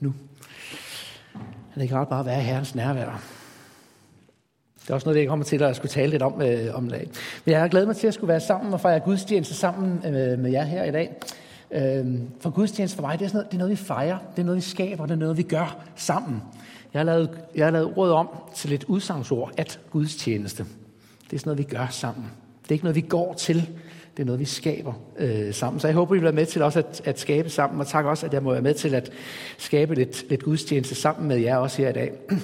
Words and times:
nu. 0.00 0.14
Det 1.74 1.88
kan 1.88 1.98
godt 1.98 2.08
bare 2.08 2.26
være 2.26 2.40
herrens 2.40 2.74
nærvær. 2.74 3.22
Det 4.82 4.90
er 4.90 4.94
også 4.94 5.06
noget, 5.08 5.20
jeg 5.20 5.28
kommer 5.28 5.44
til 5.44 5.62
at 5.62 5.76
skulle 5.76 5.90
tale 5.90 6.10
lidt 6.10 6.22
om 6.22 6.42
øh, 6.42 6.74
om 6.74 6.88
dag. 6.88 7.10
Men 7.44 7.52
jeg 7.52 7.60
har 7.60 7.68
glædet 7.68 7.88
mig 7.88 7.96
til 7.96 8.06
at 8.06 8.14
skulle 8.14 8.28
være 8.28 8.40
sammen 8.40 8.72
og 8.72 8.80
fejre 8.80 9.00
gudstjeneste 9.00 9.54
sammen 9.54 10.06
øh, 10.06 10.38
med 10.38 10.50
jer 10.50 10.64
her 10.64 10.84
i 10.84 10.90
dag. 10.90 11.16
Øh, 11.70 12.18
for 12.40 12.50
gudstjeneste 12.50 12.96
for 12.96 13.02
mig, 13.02 13.18
det 13.18 13.24
er, 13.24 13.28
sådan 13.28 13.36
noget, 13.36 13.50
det 13.50 13.56
er 13.56 13.58
noget, 13.58 13.70
vi 13.70 13.76
fejrer. 13.76 14.18
Det 14.36 14.42
er 14.42 14.46
noget, 14.46 14.56
vi 14.56 14.62
skaber. 14.62 15.06
Det 15.06 15.12
er 15.12 15.16
noget, 15.16 15.36
vi 15.36 15.42
gør 15.42 15.84
sammen. 15.96 16.42
Jeg 16.92 16.98
har 16.98 17.04
lavet, 17.04 17.30
jeg 17.54 17.66
har 17.66 17.70
lavet 17.70 17.92
ordet 17.96 18.14
om 18.14 18.28
til 18.54 18.72
et 18.72 18.84
udsagnsord, 18.84 19.52
at 19.56 19.80
gudstjeneste. 19.90 20.64
Det 21.24 21.36
er 21.36 21.38
sådan 21.38 21.50
noget, 21.50 21.58
vi 21.58 21.76
gør 21.76 21.86
sammen. 21.90 22.24
Det 22.62 22.68
er 22.68 22.72
ikke 22.72 22.84
noget, 22.84 22.96
vi 22.96 23.00
går 23.00 23.34
til. 23.34 23.70
Det 24.16 24.22
er 24.22 24.26
noget, 24.26 24.40
vi 24.40 24.44
skaber 24.44 24.92
øh, 25.18 25.54
sammen. 25.54 25.80
Så 25.80 25.86
jeg 25.86 25.94
håber, 25.94 26.14
I 26.14 26.18
vil 26.18 26.24
være 26.24 26.32
med 26.32 26.46
til 26.46 26.62
også 26.62 26.78
at, 26.78 27.02
at 27.04 27.20
skabe 27.20 27.50
sammen. 27.50 27.80
Og 27.80 27.86
tak 27.86 28.04
også, 28.04 28.26
at 28.26 28.34
jeg 28.34 28.42
må 28.42 28.52
være 28.52 28.62
med 28.62 28.74
til 28.74 28.94
at 28.94 29.12
skabe 29.58 29.94
lidt, 29.94 30.30
lidt 30.30 30.42
gudstjeneste 30.42 30.94
sammen 30.94 31.28
med 31.28 31.36
jer 31.36 31.56
også 31.56 31.82
her 31.82 31.88
i 31.88 31.92
dag. 31.92 32.12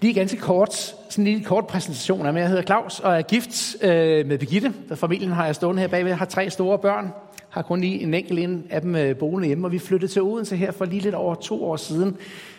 Lige 0.00 0.14
ganske 0.14 0.36
kort, 0.38 0.74
sådan 0.74 1.22
en 1.22 1.24
lille 1.24 1.44
kort 1.44 1.66
præsentation 1.66 2.26
af 2.26 2.32
mig. 2.32 2.40
Jeg 2.40 2.48
hedder 2.48 2.62
Claus 2.62 3.00
og 3.00 3.16
er 3.16 3.22
gift 3.22 3.76
øh, 3.82 4.26
med 4.26 4.38
Birgitte. 4.38 4.72
Familien 4.94 5.30
har 5.30 5.46
jeg 5.46 5.54
stående 5.54 5.80
her 5.80 5.88
bagved. 5.88 6.10
Jeg 6.10 6.18
har 6.18 6.26
tre 6.26 6.50
store 6.50 6.78
børn. 6.78 7.08
Har 7.48 7.62
kun 7.62 7.80
lige 7.80 8.00
en 8.00 8.14
enkelt 8.14 8.38
en 8.38 8.66
af 8.70 8.80
dem 8.80 8.96
øh, 8.96 9.16
boende 9.16 9.46
hjemme. 9.46 9.66
Og 9.66 9.72
vi 9.72 9.78
flyttede 9.78 10.12
til 10.12 10.22
Odense 10.22 10.56
her 10.56 10.70
for 10.70 10.84
lige 10.84 11.02
lidt 11.02 11.14
over 11.14 11.34
to 11.34 11.64
år 11.64 11.76
siden. 11.76 12.16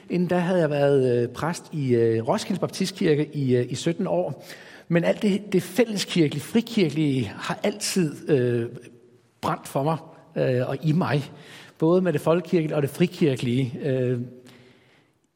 Inden 0.09 0.27
da 0.27 0.37
havde 0.37 0.59
jeg 0.59 0.69
været 0.69 1.23
øh, 1.23 1.29
præst 1.29 1.63
i 1.71 1.95
øh, 1.95 2.27
Roskilde 2.27 2.59
Baptistkirke 2.59 3.29
i, 3.33 3.55
øh, 3.55 3.65
i 3.69 3.75
17 3.75 4.07
år. 4.07 4.45
Men 4.91 5.03
alt 5.03 5.21
det, 5.21 5.53
det 5.53 5.63
fælleskirkelige, 5.63 6.43
frikirkelige 6.43 7.31
har 7.35 7.59
altid 7.63 8.29
øh, 8.29 8.69
brændt 9.41 9.67
for 9.67 9.83
mig 9.83 9.97
øh, 10.35 10.69
og 10.69 10.77
i 10.83 10.91
mig. 10.91 11.31
Både 11.77 12.01
med 12.01 12.13
det 12.13 12.21
folkekirkelige 12.21 12.75
og 12.75 12.81
det 12.81 12.89
frikirkelige. 12.89 13.79
Øh, 13.83 14.19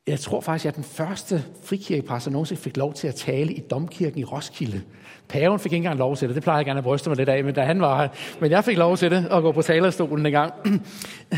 jeg 0.08 0.20
tror 0.20 0.42
faktisk, 0.42 0.62
at 0.62 0.66
jeg 0.66 0.72
er 0.72 0.76
den 0.76 0.84
første 0.84 1.44
frikirkepræst, 1.64 2.26
der 2.26 2.32
nogensinde 2.32 2.62
fik 2.62 2.78
lov 2.78 2.94
til 2.94 3.08
at 3.08 3.16
tale 3.16 3.54
i 3.54 3.60
domkirken 3.60 4.20
i 4.20 4.24
Roskilde. 4.24 4.82
Paven 5.28 5.60
fik 5.60 5.74
ikke 5.74 5.76
engang 5.76 6.00
lov 6.00 6.16
til 6.16 6.28
det. 6.28 6.36
Det 6.36 6.44
plejer 6.44 6.60
jeg 6.60 6.66
gerne 6.66 6.78
at 6.78 6.84
bryste 6.84 7.10
mig 7.10 7.18
lidt 7.18 7.30
af, 7.30 7.44
men 7.44 7.54
da 7.54 7.62
han 7.62 7.82
var 7.82 8.02
her. 8.02 8.10
Men 8.40 8.52
jeg 8.52 8.64
fik 8.64 8.78
lov 8.78 8.98
til 8.98 9.12
det, 9.12 9.28
at 9.32 9.42
gå 9.42 9.52
på 9.52 9.62
talerstolen 9.62 10.26
en 10.26 10.32
gang. 10.32 10.54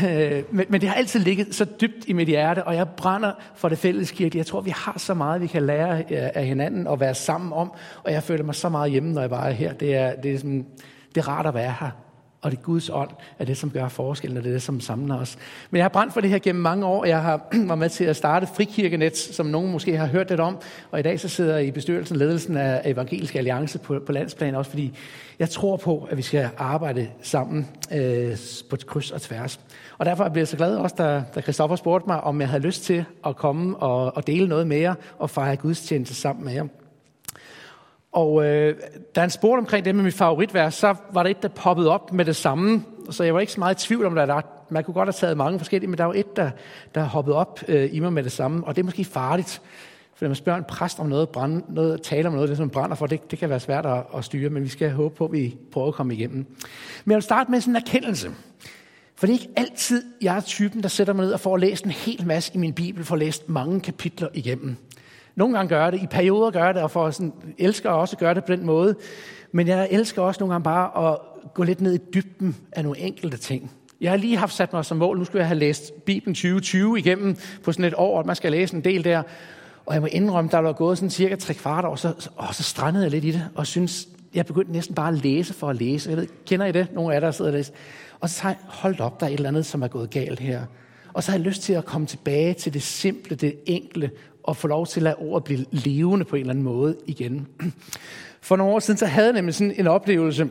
Øh, 0.04 0.42
men, 0.50 0.66
men 0.68 0.80
det 0.80 0.88
har 0.88 0.96
altid 0.96 1.20
ligget 1.20 1.54
så 1.54 1.64
dybt 1.64 2.04
i 2.06 2.12
mit 2.12 2.28
hjerte, 2.28 2.64
og 2.64 2.74
jeg 2.74 2.88
brænder 2.88 3.32
for 3.56 3.68
det 3.68 3.78
fælles 3.78 4.10
kirke. 4.10 4.38
Jeg 4.38 4.46
tror, 4.46 4.60
vi 4.60 4.70
har 4.70 4.94
så 4.98 5.14
meget, 5.14 5.40
vi 5.40 5.46
kan 5.46 5.66
lære 5.66 5.98
øh, 5.98 6.04
af 6.10 6.46
hinanden 6.46 6.86
og 6.86 7.00
være 7.00 7.14
sammen 7.14 7.52
om. 7.52 7.72
Og 8.04 8.12
jeg 8.12 8.22
føler 8.22 8.44
mig 8.44 8.54
så 8.54 8.68
meget 8.68 8.90
hjemme, 8.90 9.12
når 9.12 9.20
jeg 9.20 9.30
bare 9.30 9.48
er 9.48 9.52
her. 9.52 9.72
Det 9.72 9.94
er, 9.94 10.14
det 10.14 10.34
er, 10.34 10.38
sådan, 10.38 10.66
det 11.14 11.20
er 11.20 11.28
rart 11.28 11.46
at 11.46 11.54
være 11.54 11.74
her. 11.80 12.07
Og 12.42 12.50
det 12.50 12.58
er 12.58 12.62
Guds 12.62 12.90
ånd 12.90 13.10
er 13.38 13.44
det, 13.44 13.56
som 13.56 13.70
gør 13.70 13.88
forskellen, 13.88 14.36
og 14.36 14.44
det 14.44 14.48
er 14.50 14.54
det, 14.54 14.62
som 14.62 14.80
samler 14.80 15.18
os. 15.18 15.38
Men 15.70 15.76
jeg 15.76 15.84
har 15.84 15.88
brændt 15.88 16.12
for 16.12 16.20
det 16.20 16.30
her 16.30 16.38
gennem 16.38 16.62
mange 16.62 16.86
år. 16.86 17.04
Jeg 17.04 17.22
har 17.22 17.48
været 17.68 17.78
med 17.78 17.88
til 17.88 18.04
at 18.04 18.16
starte 18.16 18.46
Frikirkenet, 18.46 19.16
som 19.16 19.46
nogen 19.46 19.72
måske 19.72 19.96
har 19.96 20.06
hørt 20.06 20.28
lidt 20.28 20.40
om. 20.40 20.58
Og 20.90 20.98
i 20.98 21.02
dag 21.02 21.20
så 21.20 21.28
sidder 21.28 21.56
jeg 21.56 21.66
i 21.66 21.70
bestyrelsen 21.70 22.16
og 22.16 22.18
ledelsen 22.18 22.56
af 22.56 22.82
Evangelisk 22.84 23.34
Alliance 23.34 23.78
på, 23.78 24.00
på 24.06 24.12
landsplan, 24.12 24.54
også 24.54 24.70
fordi 24.70 24.94
jeg 25.38 25.50
tror 25.50 25.76
på, 25.76 26.08
at 26.10 26.16
vi 26.16 26.22
skal 26.22 26.50
arbejde 26.58 27.08
sammen 27.22 27.68
øh, 27.92 28.36
på 28.70 28.76
kryds 28.86 29.10
og 29.10 29.22
tværs. 29.22 29.60
Og 29.98 30.06
derfor 30.06 30.28
blev 30.28 30.40
jeg 30.40 30.48
så 30.48 30.56
glad 30.56 30.76
også, 30.76 30.94
da, 30.98 31.22
da 31.34 31.40
Christoffer 31.40 31.76
spurgte 31.76 32.06
mig, 32.06 32.20
om 32.20 32.40
jeg 32.40 32.48
havde 32.48 32.62
lyst 32.62 32.82
til 32.82 33.04
at 33.26 33.36
komme 33.36 33.76
og, 33.76 34.16
og 34.16 34.26
dele 34.26 34.48
noget 34.48 34.66
med 34.66 34.76
jer 34.76 34.94
og 35.18 35.30
fejre 35.30 35.56
gudstjeneste 35.56 36.14
sammen 36.14 36.44
med 36.44 36.52
jer. 36.52 36.64
Og 38.18 38.46
øh, 38.46 38.76
da 39.14 39.20
han 39.20 39.30
spurgte 39.30 39.58
omkring 39.58 39.84
det 39.84 39.94
med 39.94 40.04
mit 40.04 40.14
favoritvers, 40.14 40.74
så 40.74 40.94
var 41.12 41.22
der 41.22 41.30
et, 41.30 41.42
der 41.42 41.48
poppede 41.48 41.90
op 41.90 42.12
med 42.12 42.24
det 42.24 42.36
samme. 42.36 42.84
Så 43.10 43.24
jeg 43.24 43.34
var 43.34 43.40
ikke 43.40 43.52
så 43.52 43.60
meget 43.60 43.84
i 43.84 43.86
tvivl 43.86 44.06
om, 44.06 44.18
at 44.18 44.28
der, 44.28 44.40
man 44.70 44.84
kunne 44.84 44.94
godt 44.94 45.06
have 45.06 45.12
taget 45.12 45.36
mange 45.36 45.58
forskellige, 45.58 45.90
men 45.90 45.98
der 45.98 46.04
var 46.04 46.12
et, 46.12 46.36
der, 46.36 46.50
der 46.94 47.02
hoppede 47.02 47.36
op 47.36 47.60
øh, 47.68 47.94
i 47.94 48.00
mig 48.00 48.12
med 48.12 48.22
det 48.22 48.32
samme. 48.32 48.66
Og 48.66 48.76
det 48.76 48.82
er 48.82 48.84
måske 48.84 49.04
farligt, 49.04 49.62
for 50.14 50.24
når 50.24 50.28
man 50.28 50.36
spørger 50.36 50.58
en 50.58 50.64
præst 50.68 51.00
om 51.00 51.06
noget, 51.06 51.28
brand, 51.28 51.62
noget 51.68 52.02
taler 52.02 52.28
om 52.28 52.34
noget, 52.34 52.48
det 52.48 52.56
som 52.56 52.70
brænder 52.70 52.96
for, 52.96 53.06
det, 53.06 53.30
det 53.30 53.38
kan 53.38 53.50
være 53.50 53.60
svært 53.60 53.86
at, 53.86 54.02
at 54.16 54.24
styre, 54.24 54.50
men 54.50 54.62
vi 54.62 54.68
skal 54.68 54.90
håbe 54.90 55.14
på, 55.14 55.24
at 55.24 55.32
vi 55.32 55.56
prøver 55.72 55.88
at 55.88 55.94
komme 55.94 56.14
igennem. 56.14 56.46
Men 57.04 57.10
jeg 57.10 57.16
vil 57.16 57.22
starte 57.22 57.50
med 57.50 57.60
sådan 57.60 57.72
en 57.72 57.82
erkendelse. 57.86 58.30
For 59.16 59.26
det 59.26 59.34
er 59.34 59.38
ikke 59.38 59.52
altid, 59.56 60.02
jeg 60.22 60.36
er 60.36 60.40
typen, 60.40 60.82
der 60.82 60.88
sætter 60.88 61.12
mig 61.12 61.24
ned 61.24 61.32
og 61.32 61.40
får 61.40 61.56
læst 61.56 61.84
en 61.84 61.90
hel 61.90 62.26
masse 62.26 62.52
i 62.54 62.58
min 62.58 62.72
bibel, 62.72 63.04
for 63.04 63.16
læst 63.16 63.48
mange 63.48 63.80
kapitler 63.80 64.28
igennem. 64.34 64.76
Nogle 65.38 65.56
gange 65.56 65.68
gør 65.68 65.90
det, 65.90 66.02
i 66.02 66.06
perioder 66.06 66.50
gør 66.50 66.72
det, 66.72 66.82
og 66.82 66.90
for 66.90 67.10
sådan, 67.10 67.32
elsker 67.58 67.90
også 67.90 68.16
at 68.16 68.20
gøre 68.20 68.34
det 68.34 68.44
på 68.44 68.52
den 68.52 68.66
måde. 68.66 68.94
Men 69.52 69.68
jeg 69.68 69.88
elsker 69.90 70.22
også 70.22 70.40
nogle 70.40 70.54
gange 70.54 70.64
bare 70.64 71.10
at 71.10 71.18
gå 71.54 71.62
lidt 71.62 71.80
ned 71.80 71.94
i 71.94 71.98
dybden 72.14 72.56
af 72.72 72.82
nogle 72.82 72.98
enkelte 72.98 73.36
ting. 73.36 73.72
Jeg 74.00 74.10
har 74.10 74.16
lige 74.16 74.36
haft 74.36 74.52
sat 74.52 74.72
mig 74.72 74.84
som 74.84 74.96
mål, 74.96 75.18
nu 75.18 75.24
skulle 75.24 75.40
jeg 75.40 75.48
have 75.48 75.58
læst 75.58 76.04
Bibelen 76.04 76.34
2020 76.34 76.98
igennem 76.98 77.36
på 77.64 77.72
sådan 77.72 77.84
et 77.84 77.94
år, 77.96 78.20
at 78.20 78.26
man 78.26 78.36
skal 78.36 78.52
læse 78.52 78.76
en 78.76 78.84
del 78.84 79.04
der. 79.04 79.22
Og 79.86 79.94
jeg 79.94 80.02
må 80.02 80.08
indrømme, 80.12 80.50
der 80.50 80.58
var 80.58 80.72
gået 80.72 80.98
sådan 80.98 81.10
cirka 81.10 81.36
tre 81.36 81.54
kvart 81.54 81.84
år, 81.84 81.96
så, 81.96 82.30
og 82.36 82.54
så 82.54 82.62
strandede 82.62 83.04
jeg 83.04 83.10
lidt 83.10 83.24
i 83.24 83.30
det, 83.30 83.44
og 83.54 83.66
synes, 83.66 84.08
jeg 84.34 84.46
begyndte 84.46 84.72
næsten 84.72 84.94
bare 84.94 85.08
at 85.08 85.24
læse 85.24 85.54
for 85.54 85.68
at 85.68 85.76
læse. 85.76 86.10
Jeg 86.10 86.18
ved, 86.18 86.26
kender 86.46 86.66
I 86.66 86.72
det? 86.72 86.92
Nogle 86.92 87.10
af 87.10 87.14
jer, 87.14 87.20
der 87.20 87.30
sidder 87.30 87.50
og 87.50 87.56
læser. 87.56 87.72
Og 88.20 88.30
så 88.30 88.42
har 88.42 88.50
jeg 88.50 88.58
holdt 88.64 89.00
op, 89.00 89.20
der 89.20 89.26
er 89.26 89.30
et 89.30 89.34
eller 89.34 89.48
andet, 89.48 89.66
som 89.66 89.82
er 89.82 89.88
gået 89.88 90.10
galt 90.10 90.40
her. 90.40 90.60
Og 91.12 91.22
så 91.22 91.30
har 91.30 91.38
jeg 91.38 91.46
lyst 91.46 91.62
til 91.62 91.72
at 91.72 91.84
komme 91.84 92.06
tilbage 92.06 92.54
til 92.54 92.74
det 92.74 92.82
simple, 92.82 93.36
det 93.36 93.54
enkle, 93.66 94.10
og 94.42 94.56
få 94.56 94.68
lov 94.68 94.86
til 94.86 95.00
at 95.00 95.04
lade 95.04 95.16
ordet 95.16 95.44
blive 95.44 95.64
levende 95.70 96.24
på 96.24 96.36
en 96.36 96.40
eller 96.40 96.52
anden 96.52 96.64
måde 96.64 96.96
igen. 97.06 97.48
For 98.40 98.56
nogle 98.56 98.74
år 98.74 98.78
siden, 98.78 98.98
så 98.98 99.06
havde 99.06 99.26
jeg 99.26 99.34
nemlig 99.34 99.54
sådan 99.54 99.74
en 99.76 99.86
oplevelse, 99.86 100.50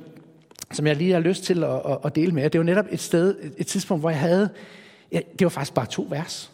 som 0.72 0.88
jeg 0.88 0.96
lige 0.96 1.14
har 1.14 1.20
lyst 1.20 1.44
til 1.44 1.64
at, 1.64 1.98
at, 2.06 2.16
dele 2.16 2.32
med 2.32 2.42
jer. 2.42 2.50
Det 2.50 2.60
var 2.60 2.66
netop 2.66 2.86
et 2.92 3.00
sted, 3.00 3.36
et 3.58 3.68
tidspunkt, 3.68 4.02
hvor 4.02 4.10
jeg 4.10 4.20
havde, 4.20 4.50
ja, 5.12 5.20
det 5.40 5.46
var 5.46 5.50
faktisk 5.50 5.74
bare 5.74 5.86
to 5.86 6.08
vers. 6.10 6.52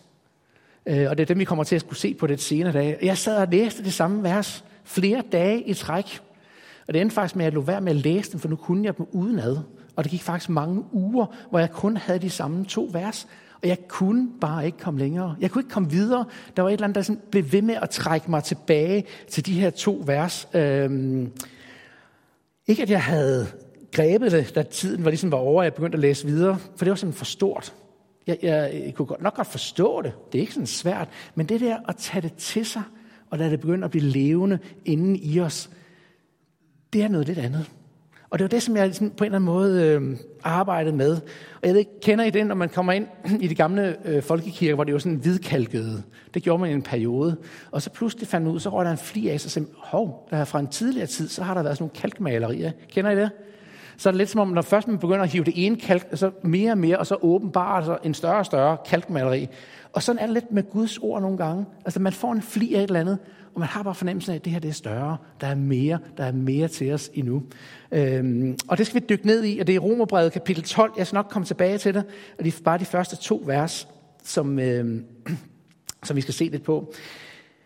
Øh, 0.86 1.10
og 1.10 1.18
det 1.18 1.24
er 1.24 1.28
dem, 1.28 1.40
vi 1.40 1.44
kommer 1.44 1.64
til 1.64 1.76
at 1.76 1.82
skulle 1.82 2.00
se 2.00 2.14
på 2.14 2.28
det 2.28 2.42
senere 2.42 2.74
dag. 2.74 2.98
Jeg 3.02 3.18
sad 3.18 3.38
og 3.38 3.48
læste 3.52 3.84
det 3.84 3.94
samme 3.94 4.24
vers 4.24 4.64
flere 4.84 5.24
dage 5.32 5.62
i 5.62 5.74
træk. 5.74 6.20
Og 6.88 6.94
det 6.94 7.02
endte 7.02 7.14
faktisk 7.14 7.36
med, 7.36 7.46
at 7.46 7.52
jeg 7.52 7.54
lå 7.54 7.62
være 7.62 7.82
med 7.82 7.92
at 7.92 7.98
læse 7.98 8.32
dem, 8.32 8.40
for 8.40 8.48
nu 8.48 8.56
kunne 8.56 8.86
jeg 8.86 8.98
dem 8.98 9.06
udenad. 9.12 9.58
Og 9.96 10.04
det 10.04 10.12
gik 10.12 10.22
faktisk 10.22 10.50
mange 10.50 10.84
uger, 10.92 11.26
hvor 11.50 11.60
jeg 11.60 11.72
kun 11.72 11.98
havde 11.98 12.20
de 12.20 12.30
samme 12.30 12.66
to 12.66 12.90
vers. 12.92 13.28
Og 13.64 13.70
jeg 13.70 13.78
kunne 13.88 14.30
bare 14.42 14.66
ikke 14.66 14.78
komme 14.78 15.00
længere. 15.00 15.36
Jeg 15.40 15.52
kunne 15.52 15.60
ikke 15.60 15.74
komme 15.74 15.90
videre. 15.90 16.26
Der 16.56 16.62
var 16.62 16.70
et 16.70 16.74
eller 16.74 16.84
andet, 16.84 16.96
der 16.96 17.02
sådan 17.02 17.22
blev 17.32 17.52
ved 17.52 17.62
med 17.62 17.76
at 17.82 17.90
trække 17.90 18.32
mig 18.32 18.44
tilbage 18.44 19.06
til 19.30 19.46
de 19.46 19.60
her 19.60 19.70
to 19.70 20.04
vers. 20.06 20.48
Øhm, 20.54 21.32
ikke 22.68 22.84
at 22.84 22.90
jeg 22.90 23.04
havde 23.04 23.48
grebet 23.92 24.32
det, 24.32 24.56
da 24.56 24.64
tiden 24.64 25.04
var 25.04 25.12
ligesom 25.12 25.32
var 25.32 25.38
over, 25.38 25.60
og 25.60 25.64
jeg 25.64 25.74
begyndte 25.74 25.96
at 25.96 26.00
læse 26.00 26.28
videre, 26.28 26.58
for 26.76 26.86
det 26.86 26.90
var 26.90 26.96
simpelthen 26.96 27.18
for 27.18 27.26
stort. 27.26 27.74
Jeg, 28.28 28.38
jeg, 28.42 28.82
jeg 28.86 28.94
kunne 28.94 29.08
nok 29.20 29.36
godt 29.36 29.48
forstå 29.48 30.02
det. 30.02 30.14
Det 30.32 30.38
er 30.38 30.42
ikke 30.42 30.54
sådan 30.54 30.68
svært. 30.68 31.10
Men 31.36 31.46
det 31.46 31.62
der 31.62 31.78
at 31.88 31.96
tage 31.96 32.22
det 32.22 32.34
til 32.34 32.66
sig, 32.66 32.84
og 33.30 33.38
lade 33.38 33.52
det 33.52 33.60
begynde 33.60 33.86
at 33.86 33.92
blive 33.92 34.06
levende 34.06 34.60
inden 34.86 35.16
i 35.16 35.40
os, 35.40 35.70
det 36.94 37.04
er 37.04 37.08
noget 37.08 37.28
lidt 37.28 37.40
andet. 37.40 37.72
Og 38.34 38.40
det 38.40 38.44
var 38.44 38.50
det, 38.50 38.64
som 38.64 38.76
jeg 38.76 38.96
sådan 38.96 39.10
på 39.10 39.24
en 39.24 39.26
eller 39.26 39.36
anden 39.36 39.46
måde 39.46 39.84
øh, 39.84 40.18
arbejdede 40.44 40.96
med. 40.96 41.12
Og 41.62 41.62
jeg 41.64 41.72
ved 41.72 41.80
ikke, 41.80 42.00
kender 42.02 42.26
I 42.26 42.30
det, 42.30 42.48
når 42.48 42.56
man 42.56 42.70
kommer 42.70 42.94
ind 42.94 43.08
i 43.42 43.48
de 43.48 43.56
gamle 43.56 43.96
øh, 44.06 44.24
folkekirker, 44.24 44.76
hvor 44.76 44.84
det 44.84 44.94
var 44.94 45.00
sådan 45.00 45.18
hvidkalkede. 45.18 46.04
Det 46.34 46.44
gjorde 46.44 46.62
man 46.62 46.70
i 46.70 46.74
en 46.74 46.82
periode. 46.82 47.38
Og 47.72 47.82
så 47.82 47.90
pludselig 47.90 48.28
fandt 48.28 48.46
man 48.46 48.54
ud, 48.54 48.60
så 48.60 48.70
røg 48.70 48.86
der 48.86 48.92
en 48.92 48.98
fli 48.98 49.30
af 49.30 49.40
sig, 49.40 49.52
som, 49.52 49.68
hov, 49.78 50.28
der 50.32 50.38
er 50.38 50.46
fra 50.46 50.60
en 50.60 50.68
tidligere 50.68 51.08
tid, 51.08 51.28
så 51.28 51.44
har 51.44 51.54
der 51.54 51.64
været 51.64 51.78
sådan 51.78 51.84
nogle 51.84 52.02
kalkmalerier. 52.02 52.72
Kender 52.90 53.12
I 53.12 53.16
det? 53.16 53.30
Så 53.98 54.10
er 54.10 54.12
det 54.12 54.18
lidt 54.18 54.30
som 54.30 54.42
om, 54.42 54.48
når 54.48 54.62
først 54.62 54.88
man 54.88 54.98
begynder 54.98 55.24
at 55.24 55.30
hive 55.30 55.44
det 55.44 55.66
ene 55.66 55.76
kalk, 55.76 56.08
så 56.14 56.32
mere 56.44 56.72
og 56.72 56.78
mere, 56.78 56.98
og 56.98 57.08
så 57.08 57.18
åbenbart 57.22 57.86
så 57.86 57.98
en 58.04 58.14
større 58.14 58.38
og 58.38 58.46
større 58.46 58.78
kalkmaleri. 58.86 59.48
Og 59.94 60.04
sådan 60.04 60.20
er 60.20 60.26
det 60.26 60.34
lidt 60.34 60.52
med 60.52 60.64
Guds 60.72 60.98
ord 60.98 61.22
nogle 61.22 61.38
gange. 61.38 61.66
Altså 61.86 62.00
man 62.00 62.14
får 62.14 62.32
en 62.32 62.42
fli 62.42 62.74
af 62.74 62.80
et 62.80 62.84
eller 62.84 63.00
andet, 63.00 63.18
og 63.54 63.60
man 63.60 63.70
har 63.70 63.84
bare 63.84 63.96
fornemmelsen 63.96 64.32
af, 64.32 64.36
at 64.36 64.46
det 64.46 64.54
her 64.54 64.60
det 64.60 64.70
er 64.70 64.74
større. 64.74 65.18
Der 65.42 65.48
er 65.48 65.56
mere, 65.56 66.00
der 66.18 66.24
er 66.24 66.32
mere 66.32 66.68
til 66.68 66.92
os 66.92 67.12
endnu. 67.14 67.44
Øhm, 67.92 68.58
og 68.68 68.78
det 68.78 68.88
skal 68.88 69.02
vi 69.02 69.06
dykke 69.10 69.28
ned 69.28 69.44
i, 69.44 69.60
og 69.60 69.68
det 69.68 69.76
er 69.76 69.80
Romerbrevet 69.80 70.32
kapitel 70.32 70.64
12. 70.64 70.94
Jeg 70.98 71.08
skal 71.08 71.16
nok 71.16 71.28
komme 71.30 71.46
tilbage 71.46 71.78
til 71.78 71.94
det, 71.94 72.04
og 72.38 72.46
det 72.46 72.56
er 72.56 72.64
bare 72.64 72.78
de 72.78 72.86
første 72.86 73.16
to 73.16 73.44
vers, 73.46 73.88
som, 74.24 74.60
øhm, 74.60 75.06
som 76.04 76.16
vi 76.16 76.22
skal 76.22 76.34
se 76.34 76.44
lidt 76.44 76.64
på. 76.64 76.94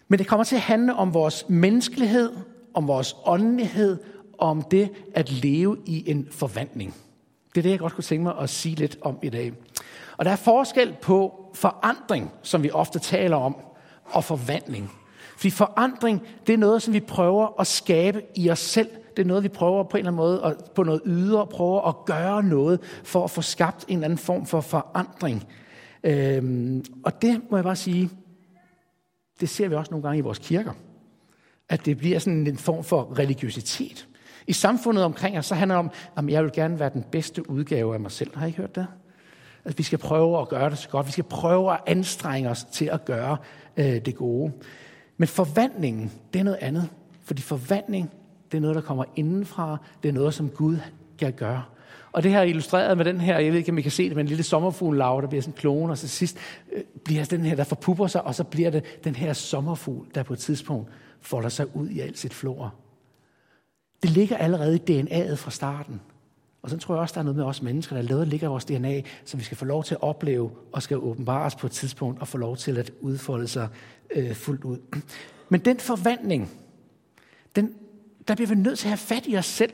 Men 0.07 0.19
det 0.19 0.27
kommer 0.27 0.43
til 0.43 0.55
at 0.55 0.61
handle 0.61 0.93
om 0.93 1.13
vores 1.13 1.45
menneskelighed, 1.49 2.31
om 2.73 2.87
vores 2.87 3.15
åndelighed, 3.25 3.97
om 4.37 4.61
det 4.61 4.89
at 5.15 5.31
leve 5.31 5.77
i 5.85 6.09
en 6.09 6.27
forvandling. 6.31 6.95
Det 7.49 7.57
er 7.57 7.63
det, 7.63 7.69
jeg 7.69 7.79
godt 7.79 7.93
kunne 7.93 8.03
tænke 8.03 8.23
mig 8.23 8.33
at 8.39 8.49
sige 8.49 8.75
lidt 8.75 8.97
om 9.01 9.19
i 9.23 9.29
dag. 9.29 9.53
Og 10.17 10.25
der 10.25 10.31
er 10.31 10.35
forskel 10.35 10.95
på 11.01 11.49
forandring, 11.53 12.31
som 12.41 12.63
vi 12.63 12.71
ofte 12.71 12.99
taler 12.99 13.37
om, 13.37 13.57
og 14.05 14.23
forvandling. 14.23 14.91
Fordi 15.37 15.49
forandring, 15.49 16.21
det 16.47 16.53
er 16.53 16.57
noget, 16.57 16.81
som 16.81 16.93
vi 16.93 16.99
prøver 16.99 17.59
at 17.59 17.67
skabe 17.67 18.21
i 18.35 18.49
os 18.49 18.59
selv. 18.59 18.89
Det 19.17 19.23
er 19.23 19.27
noget, 19.27 19.43
vi 19.43 19.49
prøver 19.49 19.83
på 19.83 19.97
en 19.97 19.99
eller 19.99 20.11
anden 20.11 20.17
måde, 20.17 20.43
at, 20.43 20.71
på 20.75 20.83
noget 20.83 21.01
ydre, 21.05 21.47
prøver 21.47 21.81
at 21.81 21.95
gøre 22.05 22.43
noget 22.43 22.79
for 23.03 23.23
at 23.23 23.31
få 23.31 23.41
skabt 23.41 23.85
en 23.87 23.93
eller 23.93 24.05
anden 24.05 24.17
form 24.17 24.45
for 24.45 24.61
forandring. 24.61 25.47
Øhm, 26.03 26.85
og 27.03 27.21
det 27.21 27.41
må 27.51 27.57
jeg 27.57 27.63
bare 27.63 27.75
sige, 27.75 28.09
det 29.39 29.49
ser 29.49 29.67
vi 29.67 29.75
også 29.75 29.91
nogle 29.91 30.03
gange 30.03 30.17
i 30.17 30.21
vores 30.21 30.39
kirker. 30.39 30.71
At 31.69 31.85
det 31.85 31.97
bliver 31.97 32.19
sådan 32.19 32.47
en 32.47 32.57
form 32.57 32.83
for 32.83 33.19
religiøsitet. 33.19 34.07
I 34.47 34.53
samfundet 34.53 35.03
omkring 35.03 35.37
os, 35.37 35.45
så 35.45 35.55
handler 35.55 35.75
det 35.75 35.91
om, 36.15 36.25
at 36.27 36.33
jeg 36.33 36.43
vil 36.43 36.51
gerne 36.51 36.79
være 36.79 36.89
den 36.89 37.03
bedste 37.11 37.49
udgave 37.49 37.93
af 37.93 37.99
mig 37.99 38.11
selv. 38.11 38.37
Har 38.37 38.45
I 38.45 38.49
ikke 38.49 38.57
hørt 38.57 38.75
det? 38.75 38.87
At 39.65 39.77
vi 39.77 39.83
skal 39.83 39.97
prøve 39.97 40.41
at 40.41 40.49
gøre 40.49 40.69
det 40.69 40.77
så 40.77 40.89
godt. 40.89 41.05
Vi 41.05 41.11
skal 41.11 41.23
prøve 41.23 41.73
at 41.73 41.79
anstrenge 41.85 42.49
os 42.49 42.63
til 42.63 42.85
at 42.85 43.05
gøre 43.05 43.37
øh, 43.77 43.85
det 43.85 44.15
gode. 44.15 44.53
Men 45.17 45.27
forvandlingen, 45.27 46.11
det 46.33 46.39
er 46.39 46.43
noget 46.43 46.57
andet. 46.61 46.89
Fordi 47.23 47.41
forvandling, 47.41 48.11
det 48.51 48.57
er 48.57 48.61
noget, 48.61 48.75
der 48.75 48.81
kommer 48.81 49.05
indenfra. 49.15 49.77
Det 50.03 50.09
er 50.09 50.13
noget, 50.13 50.33
som 50.33 50.49
Gud 50.49 50.77
kan 51.19 51.33
gøre. 51.33 51.63
Og 52.11 52.23
det 52.23 52.31
her 52.31 52.39
er 52.39 52.43
illustreret 52.43 52.97
med 52.97 53.05
den 53.05 53.21
her, 53.21 53.39
jeg 53.39 53.51
ved 53.51 53.59
ikke, 53.59 53.71
om 53.71 53.77
I 53.77 53.81
kan 53.81 53.91
se 53.91 54.09
det, 54.09 54.15
men 54.15 54.25
en 54.25 54.27
lille 54.27 54.43
sommerfugl 54.43 54.99
der 54.99 55.27
bliver 55.27 55.41
sådan 55.41 55.53
en 55.53 55.57
klone, 55.57 55.93
og 55.93 55.97
så 55.97 56.07
sidst 56.07 56.37
øh, 56.73 56.83
bliver 57.05 57.25
den 57.25 57.45
her, 57.45 57.55
der 57.55 57.63
forpupper 57.63 58.07
sig, 58.07 58.23
og 58.23 58.35
så 58.35 58.43
bliver 58.43 58.69
det 58.69 59.03
den 59.03 59.15
her 59.15 59.33
sommerfugl, 59.33 60.07
der 60.15 60.23
på 60.23 60.33
et 60.33 60.39
tidspunkt 60.39 60.89
folder 61.21 61.49
sig 61.49 61.75
ud 61.75 61.89
i 61.89 61.99
alt 61.99 62.17
sit 62.17 62.33
flor. 62.33 62.73
Det 64.03 64.09
ligger 64.09 64.37
allerede 64.37 64.75
i 64.75 65.01
DNA'et 65.01 65.35
fra 65.35 65.51
starten. 65.51 66.01
Og 66.61 66.69
så 66.69 66.77
tror 66.77 66.95
jeg 66.95 67.01
også, 67.01 67.13
der 67.13 67.19
er 67.19 67.23
noget 67.23 67.35
med 67.35 67.45
os 67.45 67.61
mennesker, 67.61 67.95
der 67.95 68.03
lavet 68.03 68.27
ligger 68.27 68.47
i 68.47 68.49
vores 68.49 68.65
DNA, 68.65 69.01
som 69.25 69.39
vi 69.39 69.45
skal 69.45 69.57
få 69.57 69.65
lov 69.65 69.83
til 69.83 69.95
at 69.95 70.01
opleve 70.01 70.51
og 70.71 70.83
skal 70.83 70.97
åbenbares 70.97 71.55
på 71.55 71.67
et 71.67 71.71
tidspunkt 71.71 72.21
og 72.21 72.27
få 72.27 72.37
lov 72.37 72.57
til 72.57 72.77
at 72.77 72.91
udfolde 73.01 73.47
sig 73.47 73.67
øh, 74.15 74.33
fuldt 74.33 74.63
ud. 74.63 74.77
Men 75.49 75.59
den 75.59 75.79
forvandling, 75.79 76.51
den, 77.55 77.73
der 78.27 78.35
bliver 78.35 78.49
vi 78.49 78.55
nødt 78.55 78.79
til 78.79 78.87
at 78.87 78.89
have 78.89 78.97
fat 78.97 79.23
i 79.27 79.37
os 79.37 79.45
selv, 79.45 79.73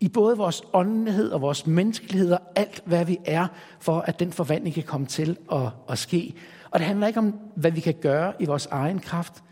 i 0.00 0.08
både 0.08 0.36
vores 0.36 0.62
åndelighed 0.72 1.30
og 1.30 1.40
vores 1.40 1.66
menneskelighed 1.66 2.32
og 2.32 2.40
alt, 2.56 2.82
hvad 2.84 3.04
vi 3.04 3.18
er, 3.24 3.46
for 3.80 4.00
at 4.00 4.20
den 4.20 4.32
forvandling 4.32 4.74
kan 4.74 4.84
komme 4.84 5.06
til 5.06 5.36
at, 5.52 5.68
at 5.88 5.98
ske. 5.98 6.34
Og 6.70 6.78
det 6.78 6.86
handler 6.86 7.06
ikke 7.06 7.18
om, 7.18 7.38
hvad 7.56 7.70
vi 7.70 7.80
kan 7.80 7.94
gøre 7.94 8.32
i 8.38 8.46
vores 8.46 8.66
egen 8.66 8.98
kraft, 8.98 9.42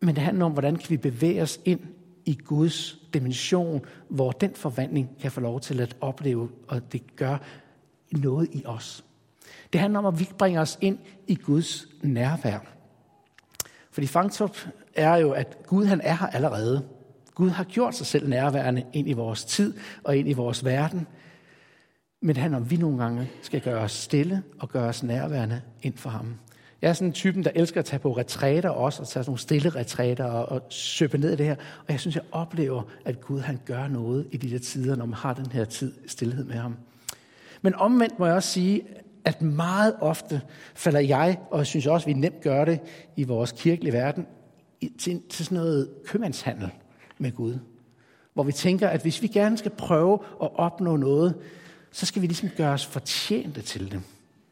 men 0.00 0.14
det 0.14 0.24
handler 0.24 0.44
om, 0.44 0.52
hvordan 0.52 0.76
kan 0.76 0.90
vi 0.90 0.96
bevæge 0.96 1.42
os 1.42 1.60
ind 1.64 1.80
i 2.24 2.38
Guds 2.44 2.98
dimension, 3.14 3.84
hvor 4.08 4.30
den 4.30 4.54
forvandling 4.54 5.10
kan 5.20 5.30
få 5.30 5.40
lov 5.40 5.60
til 5.60 5.80
at 5.80 5.96
opleve, 6.00 6.48
og 6.68 6.92
det 6.92 7.16
gør 7.16 7.38
noget 8.12 8.48
i 8.52 8.62
os. 8.66 9.04
Det 9.72 9.80
handler 9.80 9.98
om, 9.98 10.06
at 10.06 10.20
vi 10.20 10.28
bringer 10.38 10.60
os 10.60 10.78
ind 10.80 10.98
i 11.26 11.34
Guds 11.34 11.86
nærvær. 12.02 12.58
Fordi 13.90 14.06
fangtop 14.06 14.56
er 14.94 15.16
jo, 15.16 15.30
at 15.30 15.58
Gud 15.66 15.84
han 15.84 16.00
er 16.00 16.14
her 16.14 16.26
allerede. 16.26 16.88
Gud 17.34 17.50
har 17.50 17.64
gjort 17.64 17.94
sig 17.94 18.06
selv 18.06 18.28
nærværende 18.28 18.84
ind 18.92 19.08
i 19.08 19.12
vores 19.12 19.44
tid 19.44 19.74
og 20.04 20.16
ind 20.16 20.28
i 20.28 20.32
vores 20.32 20.64
verden. 20.64 21.06
Men 22.20 22.28
det 22.28 22.36
handler 22.36 22.58
om, 22.58 22.64
at 22.64 22.70
vi 22.70 22.76
nogle 22.76 22.98
gange 23.02 23.30
skal 23.42 23.60
gøre 23.60 23.80
os 23.80 23.92
stille 23.92 24.42
og 24.58 24.68
gøre 24.68 24.88
os 24.88 25.02
nærværende 25.02 25.62
ind 25.82 25.96
for 25.96 26.10
ham. 26.10 26.34
Jeg 26.82 26.88
er 26.88 26.92
sådan 26.92 27.08
en 27.08 27.12
typen, 27.12 27.44
der 27.44 27.50
elsker 27.54 27.80
at 27.80 27.84
tage 27.84 28.00
på 28.00 28.12
retræter 28.12 28.68
også, 28.68 29.02
og 29.02 29.08
tage 29.08 29.24
sådan 29.24 29.30
nogle 29.30 29.38
stille 29.38 29.70
retræter 29.70 30.24
og, 30.24 30.48
og 30.48 30.66
søbe 30.68 31.18
ned 31.18 31.32
i 31.32 31.36
det 31.36 31.46
her. 31.46 31.54
Og 31.86 31.92
jeg 31.92 32.00
synes, 32.00 32.16
jeg 32.16 32.24
oplever, 32.32 32.82
at 33.04 33.20
Gud 33.20 33.40
han 33.40 33.60
gør 33.64 33.88
noget 33.88 34.26
i 34.30 34.36
de 34.36 34.50
der 34.50 34.58
tider, 34.58 34.96
når 34.96 35.06
man 35.06 35.14
har 35.14 35.34
den 35.34 35.46
her 35.46 35.64
tid 35.64 35.92
stillhed 36.06 36.44
med 36.44 36.54
ham. 36.54 36.76
Men 37.62 37.74
omvendt 37.74 38.18
må 38.18 38.26
jeg 38.26 38.34
også 38.34 38.48
sige, 38.48 38.82
at 39.24 39.42
meget 39.42 39.94
ofte 40.00 40.40
falder 40.74 41.00
jeg, 41.00 41.38
og 41.50 41.58
jeg 41.58 41.66
synes 41.66 41.86
også, 41.86 42.04
at 42.04 42.14
vi 42.14 42.20
nemt 42.20 42.40
gør 42.40 42.64
det 42.64 42.80
i 43.16 43.24
vores 43.24 43.52
kirkelige 43.52 43.92
verden, 43.92 44.26
til, 44.98 45.22
til 45.28 45.44
sådan 45.44 45.58
noget 45.58 45.88
købmandshandel 46.06 46.70
med 47.18 47.32
Gud. 47.32 47.58
Hvor 48.34 48.42
vi 48.42 48.52
tænker, 48.52 48.88
at 48.88 49.02
hvis 49.02 49.22
vi 49.22 49.26
gerne 49.26 49.58
skal 49.58 49.70
prøve 49.70 50.18
at 50.42 50.48
opnå 50.54 50.96
noget, 50.96 51.34
så 51.92 52.06
skal 52.06 52.22
vi 52.22 52.26
ligesom 52.26 52.48
gøre 52.56 52.72
os 52.72 52.86
fortjente 52.86 53.62
til 53.62 53.92
det. 53.92 54.00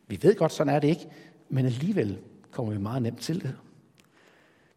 Vi 0.08 0.18
ved 0.22 0.34
godt, 0.34 0.52
sådan 0.52 0.74
er 0.74 0.78
det 0.78 0.88
ikke, 0.88 1.06
men 1.50 1.66
alligevel 1.66 2.18
kommer 2.50 2.72
vi 2.72 2.78
meget 2.78 3.02
nemt 3.02 3.20
til 3.20 3.42
det. 3.42 3.54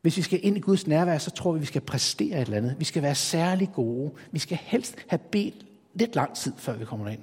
Hvis 0.02 0.18
vi 0.18 0.22
skal 0.22 0.40
ind 0.44 0.58
i 0.58 0.60
Guds 0.60 0.88
nærvær, 0.88 1.18
så 1.18 1.32
tror 1.32 1.52
vi, 1.52 1.60
vi 1.60 1.66
skal 1.66 1.82
præstere 1.82 2.42
et 2.42 2.46
eller 2.46 2.58
andet. 2.58 2.76
Vi 2.80 2.86
skal 2.86 3.04
være 3.04 3.16
særlig 3.16 3.70
gode. 3.74 4.12
Vi 4.32 4.40
skal 4.40 4.60
helst 4.62 4.96
have 5.08 5.20
bedt 5.32 5.56
lidt 5.94 6.16
lang 6.16 6.36
tid, 6.36 6.54
før 6.58 6.74
vi 6.74 6.86
kommer 6.86 7.10
ind. 7.10 7.20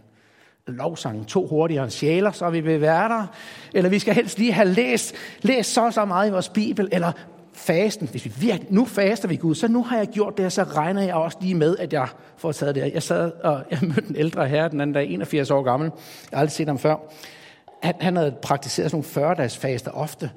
Lovsangen 0.66 1.24
to 1.24 1.46
hurtigere 1.46 1.84
end 1.84 1.90
sjæler, 1.90 2.32
så 2.32 2.50
vi 2.50 2.60
vi 2.60 2.80
være 2.80 3.08
der. 3.08 3.26
Eller 3.74 3.90
vi 3.90 3.98
skal 3.98 4.14
helst 4.14 4.38
lige 4.38 4.52
have 4.52 4.68
læst, 4.68 5.14
læst 5.42 5.72
så 5.72 5.90
så 5.90 6.04
meget 6.04 6.28
i 6.28 6.32
vores 6.32 6.48
Bibel, 6.48 6.88
eller 6.92 7.12
fasten, 7.52 8.08
hvis 8.08 8.24
vi 8.24 8.32
virkelig, 8.36 8.72
nu 8.72 8.84
faster 8.84 9.28
vi 9.28 9.36
Gud, 9.36 9.54
så 9.54 9.68
nu 9.68 9.82
har 9.82 9.96
jeg 9.96 10.06
gjort 10.06 10.38
det, 10.38 10.52
så 10.52 10.62
regner 10.62 11.02
jeg 11.02 11.14
også 11.14 11.38
lige 11.40 11.54
med, 11.54 11.76
at 11.76 11.92
jeg 11.92 12.08
får 12.36 12.52
taget 12.52 12.74
det. 12.74 12.94
Jeg 12.94 13.02
sad 13.02 13.32
og 13.32 13.62
jeg 13.70 13.78
mødte 13.82 14.08
en 14.08 14.16
ældre 14.16 14.48
herre 14.48 14.68
den 14.68 14.80
anden 14.80 14.94
dag, 14.94 15.08
81 15.10 15.50
år 15.50 15.62
gammel. 15.62 15.90
Jeg 16.30 16.36
har 16.36 16.40
aldrig 16.40 16.52
set 16.52 16.68
ham 16.68 16.78
før. 16.78 16.96
Han, 17.82 17.94
han 18.00 18.16
havde 18.16 18.34
praktiseret 18.42 18.90
sådan 18.90 19.04
nogle 19.14 19.32
40-dages 19.32 19.56
faster 19.56 19.90
ofte, 19.90 20.30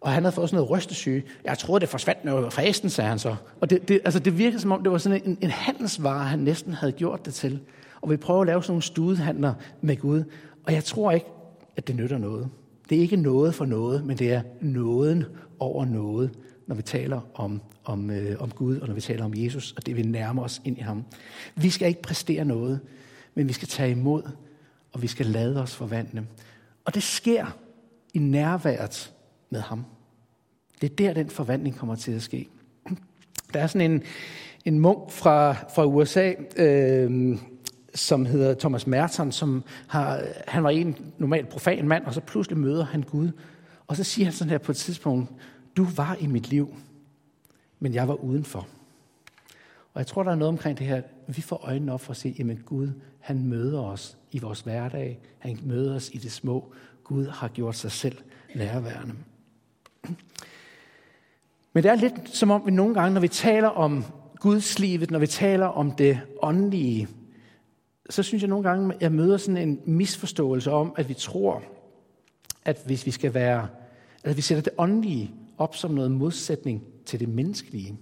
og 0.00 0.12
han 0.12 0.22
havde 0.22 0.34
fået 0.34 0.48
sådan 0.48 0.56
noget 0.56 0.70
rystesyge. 0.70 1.22
Jeg 1.44 1.58
troede, 1.58 1.80
det 1.80 1.88
forsvandt, 1.88 2.24
når 2.24 2.50
fasten, 2.50 2.90
sagde 2.90 3.08
han 3.08 3.18
så. 3.18 3.36
Og 3.60 3.70
det, 3.70 3.88
det, 3.88 4.00
altså, 4.04 4.20
det 4.20 4.38
virkede 4.38 4.60
som 4.60 4.72
om, 4.72 4.82
det 4.82 4.92
var 4.92 4.98
sådan 4.98 5.22
en, 5.24 5.38
en 5.40 5.50
handelsvare, 5.50 6.24
han 6.24 6.38
næsten 6.38 6.72
havde 6.72 6.92
gjort 6.92 7.26
det 7.26 7.34
til. 7.34 7.60
Og 8.00 8.10
vi 8.10 8.16
prøver 8.16 8.40
at 8.40 8.46
lave 8.46 8.62
sådan 8.62 8.72
nogle 8.72 8.82
studehandler 8.82 9.54
med 9.80 9.96
Gud. 9.96 10.24
Og 10.66 10.72
jeg 10.72 10.84
tror 10.84 11.12
ikke, 11.12 11.26
at 11.76 11.86
det 11.86 11.96
nytter 11.96 12.18
noget. 12.18 12.48
Det 12.88 12.98
er 12.98 13.02
ikke 13.02 13.16
noget 13.16 13.54
for 13.54 13.64
noget, 13.64 14.04
men 14.04 14.18
det 14.18 14.32
er 14.32 14.42
nåden 14.60 15.24
over 15.58 15.84
noget 15.84 16.30
når 16.66 16.74
vi 16.74 16.82
taler 16.82 17.20
om, 17.34 17.60
om, 17.84 18.10
øh, 18.10 18.36
om 18.40 18.50
Gud, 18.50 18.78
og 18.78 18.88
når 18.88 18.94
vi 18.94 19.00
taler 19.00 19.24
om 19.24 19.32
Jesus, 19.36 19.72
og 19.72 19.86
det 19.86 19.96
vi 19.96 20.02
nærmer 20.02 20.42
os 20.42 20.62
ind 20.64 20.78
i 20.78 20.80
ham. 20.80 21.04
Vi 21.54 21.70
skal 21.70 21.88
ikke 21.88 22.02
præstere 22.02 22.44
noget, 22.44 22.80
men 23.34 23.48
vi 23.48 23.52
skal 23.52 23.68
tage 23.68 23.90
imod, 23.90 24.22
og 24.92 25.02
vi 25.02 25.06
skal 25.06 25.26
lade 25.26 25.62
os 25.62 25.74
forvandle. 25.74 26.26
Og 26.86 26.94
det 26.94 27.02
sker 27.02 27.46
i 28.14 28.18
nærværet 28.18 29.12
med 29.50 29.60
ham. 29.60 29.84
Det 30.80 30.90
er 30.90 30.94
der, 30.94 31.12
den 31.12 31.30
forvandling 31.30 31.76
kommer 31.76 31.94
til 31.94 32.12
at 32.12 32.22
ske. 32.22 32.48
Der 33.54 33.60
er 33.60 33.66
sådan 33.66 33.90
en, 33.90 34.02
en 34.64 34.78
munk 34.78 35.10
fra, 35.10 35.52
fra 35.52 35.84
USA, 35.84 36.32
øh, 36.56 37.38
som 37.94 38.26
hedder 38.26 38.54
Thomas 38.54 38.86
Merton, 38.86 39.32
som 39.32 39.64
har, 39.88 40.22
han 40.48 40.64
var 40.64 40.70
en 40.70 40.96
normalt 41.18 41.48
profan 41.48 41.88
mand, 41.88 42.04
og 42.04 42.14
så 42.14 42.20
pludselig 42.20 42.58
møder 42.58 42.84
han 42.84 43.02
Gud. 43.02 43.30
Og 43.86 43.96
så 43.96 44.04
siger 44.04 44.24
han 44.24 44.32
sådan 44.32 44.50
her 44.50 44.58
på 44.58 44.72
et 44.72 44.76
tidspunkt, 44.76 45.30
du 45.76 45.86
var 45.96 46.16
i 46.20 46.26
mit 46.26 46.48
liv, 46.48 46.74
men 47.80 47.94
jeg 47.94 48.08
var 48.08 48.14
udenfor. 48.14 48.66
Og 49.94 50.00
jeg 50.00 50.06
tror, 50.06 50.22
der 50.22 50.30
er 50.30 50.34
noget 50.36 50.48
omkring 50.48 50.78
det 50.78 50.86
her. 50.86 51.02
Vi 51.26 51.42
får 51.42 51.56
øjnene 51.56 51.92
op 51.92 52.00
for 52.00 52.10
at 52.10 52.16
se, 52.16 52.34
jamen 52.38 52.62
Gud, 52.66 52.90
han 53.26 53.44
møder 53.44 53.80
os 53.80 54.18
i 54.32 54.38
vores 54.38 54.60
hverdag. 54.60 55.18
Han 55.38 55.58
møder 55.62 55.94
os 55.94 56.10
i 56.12 56.18
det 56.18 56.32
små. 56.32 56.72
Gud 57.04 57.26
har 57.26 57.48
gjort 57.48 57.76
sig 57.76 57.92
selv 57.92 58.18
nærværende. 58.54 59.14
Men 61.72 61.82
det 61.82 61.90
er 61.90 61.94
lidt 61.94 62.36
som 62.36 62.50
om 62.50 62.62
vi 62.66 62.70
nogle 62.70 62.94
gange, 62.94 63.14
når 63.14 63.20
vi 63.20 63.28
taler 63.28 63.68
om 63.68 64.04
Guds 64.40 64.78
livet, 64.78 65.10
når 65.10 65.18
vi 65.18 65.26
taler 65.26 65.66
om 65.66 65.90
det 65.90 66.20
åndelige, 66.42 67.08
så 68.10 68.22
synes 68.22 68.42
jeg 68.42 68.48
nogle 68.48 68.68
gange, 68.68 68.94
at 68.94 69.02
jeg 69.02 69.12
møder 69.12 69.36
sådan 69.36 69.68
en 69.68 69.80
misforståelse 69.84 70.70
om, 70.70 70.94
at 70.96 71.08
vi 71.08 71.14
tror, 71.14 71.62
at 72.64 72.82
hvis 72.86 73.06
vi 73.06 73.10
skal 73.10 73.34
være, 73.34 73.68
at 74.24 74.36
vi 74.36 74.42
sætter 74.42 74.62
det 74.62 74.72
åndelige 74.78 75.34
op 75.58 75.76
som 75.76 75.90
noget 75.90 76.10
modsætning 76.10 76.82
til 77.06 77.20
det 77.20 77.28
menneskelige. 77.28 77.98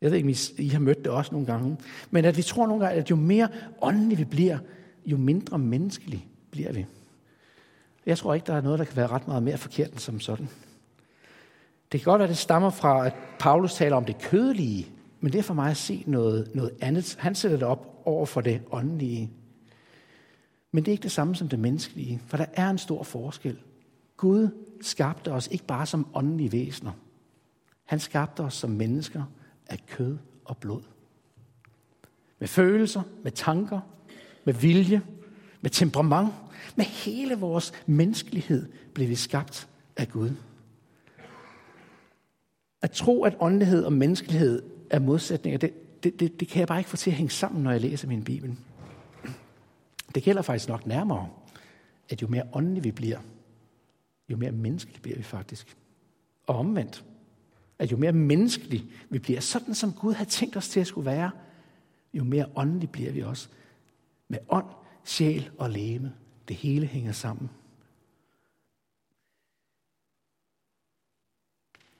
Jeg 0.00 0.10
ved 0.10 0.16
ikke, 0.16 0.28
om 0.28 0.34
I 0.58 0.68
har 0.68 0.78
mødt 0.78 0.98
det 0.98 1.06
også 1.06 1.32
nogle 1.32 1.46
gange. 1.46 1.76
Men 2.10 2.24
at 2.24 2.36
vi 2.36 2.42
tror 2.42 2.66
nogle 2.66 2.84
gange, 2.84 3.00
at 3.00 3.10
jo 3.10 3.16
mere 3.16 3.48
åndelige 3.82 4.18
vi 4.18 4.24
bliver, 4.24 4.58
jo 5.06 5.16
mindre 5.16 5.58
menneskelige 5.58 6.26
bliver 6.50 6.72
vi. 6.72 6.86
Jeg 8.06 8.18
tror 8.18 8.34
ikke, 8.34 8.46
der 8.46 8.54
er 8.54 8.60
noget, 8.60 8.78
der 8.78 8.84
kan 8.84 8.96
være 8.96 9.06
ret 9.06 9.26
meget 9.26 9.42
mere 9.42 9.58
forkert 9.58 9.90
end 9.90 9.98
som 9.98 10.20
sådan. 10.20 10.48
Det 11.92 12.00
kan 12.00 12.04
godt 12.04 12.18
være, 12.18 12.28
at 12.28 12.30
det 12.30 12.38
stammer 12.38 12.70
fra, 12.70 13.06
at 13.06 13.14
Paulus 13.38 13.74
taler 13.74 13.96
om 13.96 14.04
det 14.04 14.22
kødelige, 14.22 14.88
men 15.20 15.32
det 15.32 15.38
er 15.38 15.42
for 15.42 15.54
mig 15.54 15.70
at 15.70 15.76
se 15.76 16.04
noget, 16.06 16.50
noget 16.54 16.70
andet. 16.80 17.16
Han 17.18 17.34
sætter 17.34 17.56
det 17.56 17.66
op 17.66 18.02
over 18.04 18.26
for 18.26 18.40
det 18.40 18.62
åndelige. 18.70 19.30
Men 20.72 20.84
det 20.84 20.88
er 20.88 20.92
ikke 20.92 21.02
det 21.02 21.12
samme 21.12 21.34
som 21.34 21.48
det 21.48 21.58
menneskelige, 21.58 22.20
for 22.26 22.36
der 22.36 22.46
er 22.52 22.70
en 22.70 22.78
stor 22.78 23.02
forskel. 23.02 23.58
Gud 24.16 24.48
skabte 24.80 25.32
os 25.32 25.48
ikke 25.50 25.64
bare 25.64 25.86
som 25.86 26.06
åndelige 26.14 26.52
væsener. 26.52 26.92
Han 27.84 28.00
skabte 28.00 28.40
os 28.40 28.54
som 28.54 28.70
mennesker 28.70 29.22
af 29.68 29.86
kød 29.86 30.18
og 30.44 30.56
blod. 30.56 30.82
Med 32.38 32.48
følelser, 32.48 33.02
med 33.22 33.32
tanker, 33.32 33.80
med 34.44 34.54
vilje, 34.54 35.02
med 35.60 35.70
temperament, 35.70 36.28
med 36.76 36.84
hele 36.84 37.34
vores 37.34 37.72
menneskelighed 37.86 38.68
blev 38.94 39.08
vi 39.08 39.14
skabt 39.14 39.68
af 39.96 40.08
Gud. 40.08 40.30
At 42.82 42.90
tro, 42.90 43.24
at 43.24 43.36
åndelighed 43.40 43.84
og 43.84 43.92
menneskelighed 43.92 44.62
er 44.90 44.98
modsætninger, 44.98 45.58
det, 45.58 46.02
det, 46.02 46.20
det, 46.20 46.40
det 46.40 46.48
kan 46.48 46.60
jeg 46.60 46.68
bare 46.68 46.78
ikke 46.78 46.90
få 46.90 46.96
til 46.96 47.10
at 47.10 47.16
hænge 47.16 47.30
sammen, 47.30 47.62
når 47.62 47.70
jeg 47.70 47.80
læser 47.80 48.08
min 48.08 48.24
Bibel. 48.24 48.56
Det 50.14 50.22
gælder 50.22 50.42
faktisk 50.42 50.68
nok 50.68 50.86
nærmere, 50.86 51.28
at 52.08 52.22
jo 52.22 52.26
mere 52.26 52.42
åndelige 52.52 52.82
vi 52.82 52.90
bliver, 52.90 53.18
jo 54.28 54.36
mere 54.36 54.52
menneskelige 54.52 55.00
bliver 55.00 55.16
vi 55.16 55.22
faktisk. 55.22 55.76
Og 56.46 56.56
omvendt, 56.56 57.04
at 57.78 57.92
jo 57.92 57.96
mere 57.96 58.12
menneskelig 58.12 58.84
vi 59.10 59.18
bliver, 59.18 59.40
sådan 59.40 59.74
som 59.74 59.92
Gud 59.92 60.12
har 60.12 60.24
tænkt 60.24 60.56
os 60.56 60.68
til 60.68 60.80
at 60.80 60.86
skulle 60.86 61.06
være, 61.06 61.30
jo 62.14 62.24
mere 62.24 62.46
åndelig 62.56 62.90
bliver 62.90 63.12
vi 63.12 63.22
også. 63.22 63.48
Med 64.28 64.38
ånd, 64.48 64.66
sjæl 65.04 65.50
og 65.58 65.70
læme. 65.70 66.12
Det 66.48 66.56
hele 66.56 66.86
hænger 66.86 67.12
sammen. 67.12 67.50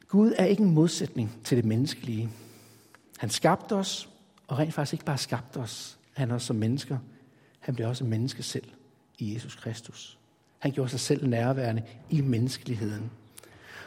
Gud 0.08 0.32
er 0.38 0.44
ikke 0.44 0.62
en 0.62 0.74
modsætning 0.74 1.40
til 1.44 1.56
det 1.56 1.64
menneskelige. 1.64 2.30
Han 3.18 3.30
skabte 3.30 3.72
os, 3.72 4.08
og 4.46 4.58
rent 4.58 4.74
faktisk 4.74 4.92
ikke 4.92 5.04
bare 5.04 5.18
skabte 5.18 5.56
os, 5.56 5.98
han 6.12 6.30
er 6.30 6.38
som 6.38 6.56
mennesker. 6.56 6.98
Han 7.58 7.74
blev 7.74 7.88
også 7.88 8.04
menneske 8.04 8.42
selv 8.42 8.68
i 9.18 9.34
Jesus 9.34 9.54
Kristus. 9.54 10.18
Han 10.58 10.72
gjorde 10.72 10.90
sig 10.90 11.00
selv 11.00 11.26
nærværende 11.26 11.82
i 12.10 12.20
menneskeligheden. 12.20 13.10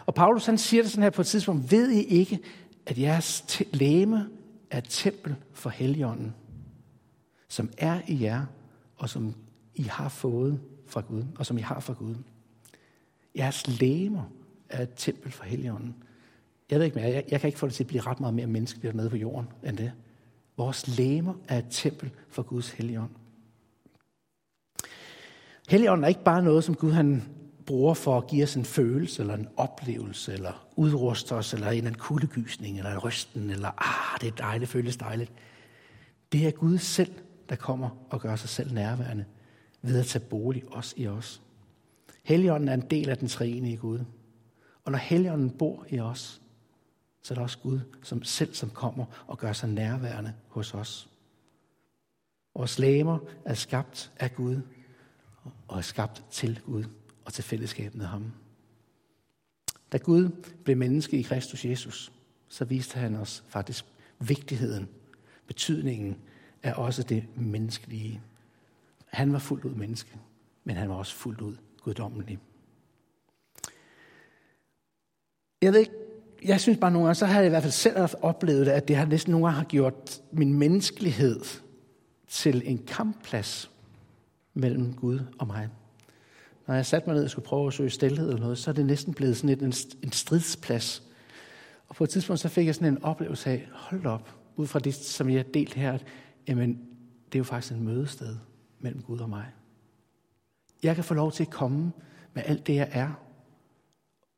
Og 0.10 0.16
Paulus 0.16 0.46
han 0.46 0.58
siger 0.58 0.84
det 0.84 0.92
sådan 0.92 1.04
her 1.04 1.10
på 1.10 1.22
et 1.22 1.28
tidspunkt, 1.28 1.72
ved 1.72 1.92
I 1.92 2.04
ikke, 2.04 2.40
at 2.86 2.98
jeres 2.98 3.62
læme 3.72 4.30
er 4.72 4.78
et 4.78 4.86
tempel 4.90 5.36
for 5.54 5.70
Helligånden, 5.70 6.36
som 7.48 7.70
er 7.78 8.02
i 8.08 8.24
jer, 8.24 8.46
og 8.98 9.10
som 9.10 9.36
I 9.76 9.84
har 9.84 10.10
fået 10.10 10.60
fra 10.88 11.02
Gud, 11.02 11.24
og 11.40 11.46
som 11.46 11.58
I 11.58 11.62
har 11.62 11.80
fra 11.80 11.94
Gud. 11.94 12.16
Jeres 13.38 13.80
læmer 13.80 14.24
er 14.70 14.84
et 14.84 14.94
tempel 14.96 15.32
for 15.32 15.44
Helligånden. 15.44 15.96
Jeg 16.70 16.80
ved 16.80 16.86
ikke 16.86 17.00
mere, 17.00 17.10
jeg, 17.10 17.24
jeg 17.32 17.42
kan 17.42 17.48
ikke 17.48 17.60
få 17.60 17.68
det 17.68 17.74
til 17.74 17.84
at 17.84 17.88
blive 17.88 18.02
ret 18.02 18.20
meget 18.20 18.34
mere 18.34 18.48
menneskeligt 18.48 18.96
nede 18.96 19.10
på 19.10 19.18
jorden 19.18 19.50
end 19.64 19.78
det. 19.78 19.92
Vores 20.58 20.98
læmer 20.98 21.34
er 21.48 21.58
et 21.58 21.68
tempel 21.70 22.12
for 22.30 22.44
Guds 22.44 22.70
Helligånd. 22.70 23.12
Helligånden 25.70 26.04
er 26.04 26.08
ikke 26.08 26.24
bare 26.24 26.44
noget, 26.44 26.64
som 26.64 26.76
Gud 26.76 26.92
han 26.92 27.24
bruger 27.70 27.94
for 27.94 28.18
at 28.18 28.28
give 28.28 28.44
os 28.44 28.56
en 28.56 28.66
følelse, 28.66 29.22
eller 29.22 29.34
en 29.34 29.48
oplevelse, 29.58 30.34
eller 30.34 30.68
udruste 30.76 31.32
os, 31.36 31.54
eller 31.54 31.70
en, 31.70 31.88
en 31.88 31.94
kuldegysning, 31.94 32.78
eller 32.78 32.92
en 32.92 32.98
rysten, 32.98 33.50
eller 33.50 33.70
ah, 33.78 34.20
det 34.22 34.28
er 34.28 34.36
dejligt, 34.36 34.72
føles 34.72 34.98
dejligt. 34.98 35.32
Det 36.32 36.48
er 36.48 36.52
Gud 36.52 36.78
selv, 36.78 37.14
der 37.50 37.56
kommer 37.56 37.90
og 38.10 38.22
gør 38.22 38.36
sig 38.36 38.50
selv 38.50 38.74
nærværende 38.74 39.26
ved 39.82 40.00
at 40.00 40.06
tage 40.06 40.26
bolig 40.26 40.64
os 40.72 40.94
i 40.98 41.08
os. 41.08 41.42
Helligånden 42.24 42.70
er 42.70 42.74
en 42.74 42.90
del 42.90 43.10
af 43.10 43.18
den 43.18 43.28
treenige 43.28 43.78
Gud. 43.78 44.00
Og 44.86 44.92
når 44.92 45.00
Helligånden 45.00 45.50
bor 45.50 45.86
i 45.90 46.00
os, 46.00 46.42
så 47.22 47.34
er 47.34 47.36
det 47.36 47.44
også 47.44 47.58
Gud 47.60 47.80
som 48.04 48.24
selv, 48.24 48.54
som 48.54 48.70
kommer 48.70 49.06
og 49.28 49.38
gør 49.38 49.54
sig 49.54 49.70
nærværende 49.70 50.34
hos 50.48 50.74
os. 50.74 51.10
Vores 52.56 52.80
læmer 52.80 53.20
er 53.46 53.54
skabt 53.54 54.12
af 54.20 54.36
Gud 54.36 54.62
og 55.68 55.78
er 55.78 55.82
skabt 55.82 56.24
til 56.32 56.60
Gud 56.66 56.84
og 57.30 57.34
til 57.34 57.44
fællesskab 57.44 57.96
med 57.96 58.06
ham. 58.06 58.32
Da 59.92 59.98
Gud 59.98 60.30
blev 60.64 60.78
menneske 60.78 61.20
i 61.20 61.22
Kristus 61.22 61.66
Jesus, 61.66 62.12
så 62.48 62.66
viste 62.66 63.00
han 63.00 63.16
os 63.16 63.44
faktisk 63.50 63.86
vigtigheden, 64.20 64.90
betydningen 65.48 66.18
af 66.64 66.74
også 66.74 67.04
det 67.04 67.26
menneskelige. 67.36 68.22
Han 69.06 69.34
var 69.34 69.40
fuldt 69.40 69.66
ud 69.66 69.76
menneske, 69.76 70.18
men 70.64 70.76
han 70.76 70.90
var 70.90 70.96
også 70.96 71.16
fuldt 71.16 71.42
ud 71.42 71.56
guddommelig. 71.82 72.40
Jeg 75.62 75.74
ved 75.74 75.80
ikke, 75.80 75.94
jeg 76.44 76.62
synes 76.62 76.78
bare 76.78 76.92
nogle 76.92 77.06
gange, 77.06 77.16
så 77.16 77.26
har 77.26 77.40
jeg 77.40 77.46
i 77.46 77.50
hvert 77.50 77.64
fald 77.64 77.74
selv 77.74 77.98
oplevet 78.22 78.66
det, 78.66 78.72
at 78.72 78.88
det 78.88 78.96
har 78.96 79.06
næsten 79.06 79.32
nogle 79.32 79.48
gange 79.48 79.58
har 79.58 79.68
gjort 79.68 80.22
min 80.32 80.54
menneskelighed 80.54 81.42
til 82.28 82.62
en 82.66 82.78
kampplads 82.78 83.72
mellem 84.54 84.94
Gud 84.94 85.20
og 85.40 85.48
mig. 85.48 85.70
Når 86.70 86.76
jeg 86.76 86.86
satte 86.86 87.10
mig 87.10 87.16
ned 87.16 87.24
og 87.24 87.30
skulle 87.30 87.46
prøve 87.46 87.68
at 87.68 87.74
søge 87.74 87.90
stillhed 87.90 88.28
eller 88.28 88.42
noget, 88.42 88.58
så 88.58 88.72
er 88.72 88.74
det 88.74 88.86
næsten 88.86 89.14
blevet 89.14 89.38
sådan 89.38 89.64
en, 89.64 89.74
en 90.04 90.12
stridsplads. 90.12 91.04
Og 91.88 91.96
på 91.96 92.04
et 92.04 92.10
tidspunkt 92.10 92.40
så 92.40 92.50
fik 92.50 92.66
jeg 92.66 92.76
sådan 92.76 92.94
en 92.94 93.04
oplevelse 93.04 93.50
af, 93.50 93.70
hold 93.74 94.06
op, 94.06 94.36
ud 94.56 94.68
fra 94.68 94.80
det, 94.80 94.96
som 94.96 95.30
jeg 95.30 95.38
har 95.38 95.44
delt 95.44 95.74
her, 95.74 95.92
at 95.94 96.06
jamen, 96.48 96.70
det 97.26 97.36
er 97.36 97.40
jo 97.40 97.44
faktisk 97.44 97.74
en 97.74 97.84
mødested 97.84 98.38
mellem 98.80 99.02
Gud 99.02 99.20
og 99.20 99.30
mig. 99.30 99.46
Jeg 100.84 100.96
kan 100.96 101.04
få 101.04 101.14
lov 101.14 101.32
til 101.32 101.44
at 101.44 101.50
komme 101.50 101.92
med 102.34 102.44
alt 102.46 102.68
det, 102.68 102.76
jeg 102.76 102.90
er, 102.92 103.10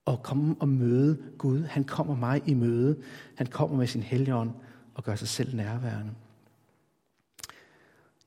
og 0.06 0.24
komme 0.24 0.56
og 0.60 0.68
møde 0.68 1.18
Gud. 1.38 1.64
Han 1.64 1.84
kommer 1.84 2.16
mig 2.16 2.42
i 2.46 2.54
møde. 2.54 2.98
Han 3.36 3.48
kommer 3.48 3.78
med 3.78 3.88
sin 3.88 4.04
helligånd 4.04 4.52
og 4.96 5.04
gør 5.04 5.16
sig 5.16 5.28
selv 5.28 5.56
nærværende. 5.56 6.12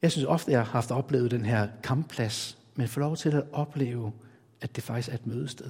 Jeg 0.02 0.12
synes 0.12 0.26
ofte, 0.26 0.50
jeg 0.50 0.60
har 0.60 0.72
haft 0.72 0.90
oplevet 0.90 1.30
den 1.30 1.44
her 1.44 1.68
kampplads, 1.82 2.63
men 2.74 2.88
få 2.88 3.00
lov 3.00 3.16
til 3.16 3.30
at 3.30 3.44
opleve, 3.52 4.12
at 4.60 4.76
det 4.76 4.84
faktisk 4.84 5.08
er 5.08 5.14
et 5.14 5.26
mødested. 5.26 5.66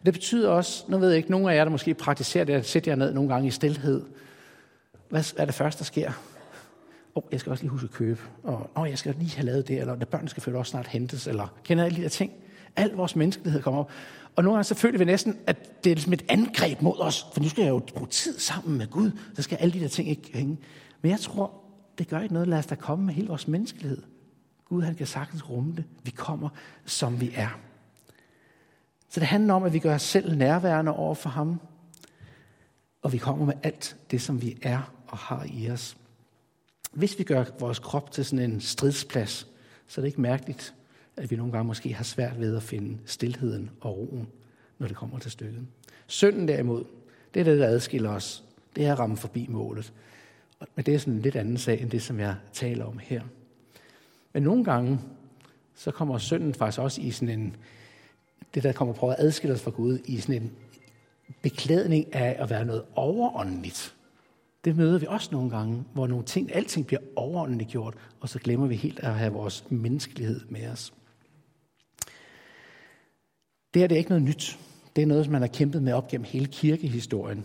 Og 0.00 0.06
det 0.06 0.14
betyder 0.14 0.50
også, 0.50 0.84
nu 0.88 0.98
ved 0.98 1.08
jeg 1.08 1.16
ikke, 1.16 1.30
nogen 1.30 1.48
af 1.48 1.56
jer, 1.56 1.64
der 1.64 1.70
måske 1.70 1.94
praktiserer 1.94 2.44
det, 2.44 2.52
at 2.52 2.66
sætte 2.66 2.90
jer 2.90 2.96
ned 2.96 3.12
nogle 3.12 3.32
gange 3.32 3.48
i 3.48 3.50
stillhed. 3.50 4.02
Hvad 5.08 5.32
er 5.36 5.44
det 5.44 5.54
første, 5.54 5.78
der 5.78 5.84
sker? 5.84 6.12
oh, 7.16 7.22
jeg 7.32 7.40
skal 7.40 7.50
også 7.50 7.64
lige 7.64 7.70
huske 7.70 7.84
at 7.84 7.90
købe, 7.90 8.20
og 8.42 8.70
oh, 8.74 8.90
jeg 8.90 8.98
skal 8.98 9.14
lige 9.18 9.36
have 9.36 9.46
lavet 9.46 9.68
det, 9.68 9.80
eller 9.80 10.04
børnene 10.04 10.28
skal 10.28 10.42
følge 10.42 10.58
også 10.58 10.70
snart 10.70 10.86
hentes, 10.86 11.26
eller 11.26 11.54
kender 11.64 11.84
alle 11.84 11.96
de 11.96 12.02
der 12.02 12.08
ting. 12.08 12.32
Al 12.76 12.90
vores 12.90 13.16
menneskelighed 13.16 13.62
kommer 13.62 13.80
op. 13.80 13.90
Og 14.36 14.44
nogle 14.44 14.56
gange 14.56 14.64
så 14.64 14.74
føler 14.74 14.98
vi 14.98 15.04
næsten, 15.04 15.38
at 15.46 15.84
det 15.84 15.90
er 15.90 15.94
ligesom 15.94 16.12
et 16.12 16.24
angreb 16.28 16.82
mod 16.82 17.00
os, 17.00 17.26
for 17.32 17.40
nu 17.40 17.48
skal 17.48 17.62
jeg 17.62 17.70
jo 17.70 17.78
bruge 17.78 18.08
tid 18.08 18.38
sammen 18.38 18.78
med 18.78 18.86
Gud, 18.86 19.10
så 19.34 19.42
skal 19.42 19.56
alle 19.56 19.72
de 19.72 19.80
der 19.80 19.88
ting 19.88 20.08
ikke 20.08 20.30
hænge. 20.34 20.58
Men 21.02 21.10
jeg 21.10 21.20
tror, 21.20 21.52
det 21.98 22.08
gør 22.08 22.20
ikke 22.20 22.34
noget, 22.34 22.48
lad 22.48 22.58
os 22.58 22.66
da 22.66 22.74
komme 22.74 23.04
med 23.04 23.14
hele 23.14 23.28
vores 23.28 23.48
menneskelighed. 23.48 24.02
Gud, 24.68 24.82
han 24.82 24.94
kan 24.94 25.06
sagtens 25.06 25.50
rumme 25.50 25.76
det. 25.76 25.84
Vi 26.02 26.10
kommer, 26.10 26.48
som 26.84 27.20
vi 27.20 27.32
er. 27.34 27.58
Så 29.08 29.20
det 29.20 29.28
handler 29.28 29.54
om, 29.54 29.64
at 29.64 29.72
vi 29.72 29.78
gør 29.78 29.94
os 29.94 30.02
selv 30.02 30.36
nærværende 30.36 30.92
over 30.92 31.14
for 31.14 31.28
ham, 31.28 31.60
og 33.02 33.12
vi 33.12 33.18
kommer 33.18 33.46
med 33.46 33.54
alt 33.62 33.96
det, 34.10 34.22
som 34.22 34.42
vi 34.42 34.58
er 34.62 34.92
og 35.06 35.18
har 35.18 35.46
i 35.52 35.70
os. 35.70 35.96
Hvis 36.92 37.18
vi 37.18 37.24
gør 37.24 37.44
vores 37.58 37.78
krop 37.78 38.10
til 38.10 38.24
sådan 38.24 38.50
en 38.50 38.60
stridsplads, 38.60 39.46
så 39.86 40.00
er 40.00 40.02
det 40.02 40.06
ikke 40.06 40.20
mærkeligt, 40.20 40.74
at 41.16 41.30
vi 41.30 41.36
nogle 41.36 41.52
gange 41.52 41.66
måske 41.66 41.94
har 41.94 42.04
svært 42.04 42.40
ved 42.40 42.56
at 42.56 42.62
finde 42.62 42.98
stillheden 43.06 43.70
og 43.80 43.96
roen, 43.96 44.28
når 44.78 44.88
det 44.88 44.96
kommer 44.96 45.18
til 45.18 45.30
stykket. 45.30 45.66
Synden 46.06 46.48
derimod, 46.48 46.84
det 47.34 47.40
er 47.40 47.44
det, 47.44 47.58
der 47.58 47.66
adskiller 47.66 48.10
os. 48.10 48.44
Det 48.76 48.86
er 48.86 48.92
at 48.92 48.98
ramme 48.98 49.16
forbi 49.16 49.46
målet. 49.48 49.92
Men 50.74 50.84
det 50.84 50.94
er 50.94 50.98
sådan 50.98 51.14
en 51.14 51.22
lidt 51.22 51.36
anden 51.36 51.58
sag, 51.58 51.80
end 51.80 51.90
det, 51.90 52.02
som 52.02 52.20
jeg 52.20 52.34
taler 52.52 52.84
om 52.84 52.98
her. 52.98 53.22
Men 54.36 54.42
nogle 54.42 54.64
gange, 54.64 55.00
så 55.74 55.90
kommer 55.90 56.18
synden 56.18 56.54
faktisk 56.54 56.80
også 56.80 57.00
i 57.00 57.10
sådan 57.10 57.40
en, 57.40 57.56
det 58.54 58.62
der 58.62 58.72
kommer 58.72 58.94
på 58.94 59.08
at 59.08 59.16
adskille 59.18 59.54
os 59.54 59.62
fra 59.62 59.70
Gud, 59.70 59.98
i 60.04 60.16
sådan 60.16 60.42
en 60.42 60.52
beklædning 61.42 62.14
af 62.14 62.36
at 62.38 62.50
være 62.50 62.64
noget 62.64 62.82
overåndeligt. 62.94 63.94
Det 64.64 64.76
møder 64.76 64.98
vi 64.98 65.06
også 65.08 65.28
nogle 65.32 65.50
gange, 65.50 65.84
hvor 65.92 66.06
nogle 66.06 66.24
ting, 66.24 66.54
alting 66.54 66.86
bliver 66.86 67.00
overåndeligt 67.16 67.70
gjort, 67.70 67.94
og 68.20 68.28
så 68.28 68.38
glemmer 68.38 68.66
vi 68.66 68.76
helt 68.76 69.00
at 69.00 69.14
have 69.14 69.32
vores 69.32 69.64
menneskelighed 69.70 70.40
med 70.48 70.68
os. 70.68 70.94
Det 73.74 73.82
her 73.82 73.86
det 73.86 73.94
er 73.94 73.98
ikke 73.98 74.10
noget 74.10 74.24
nyt. 74.24 74.58
Det 74.96 75.02
er 75.02 75.06
noget, 75.06 75.24
som 75.24 75.32
man 75.32 75.40
har 75.40 75.48
kæmpet 75.48 75.82
med 75.82 75.92
op 75.92 76.08
gennem 76.08 76.24
hele 76.24 76.46
kirkehistorien, 76.46 77.44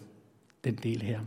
den 0.63 0.75
del 0.75 1.01
her. 1.01 1.19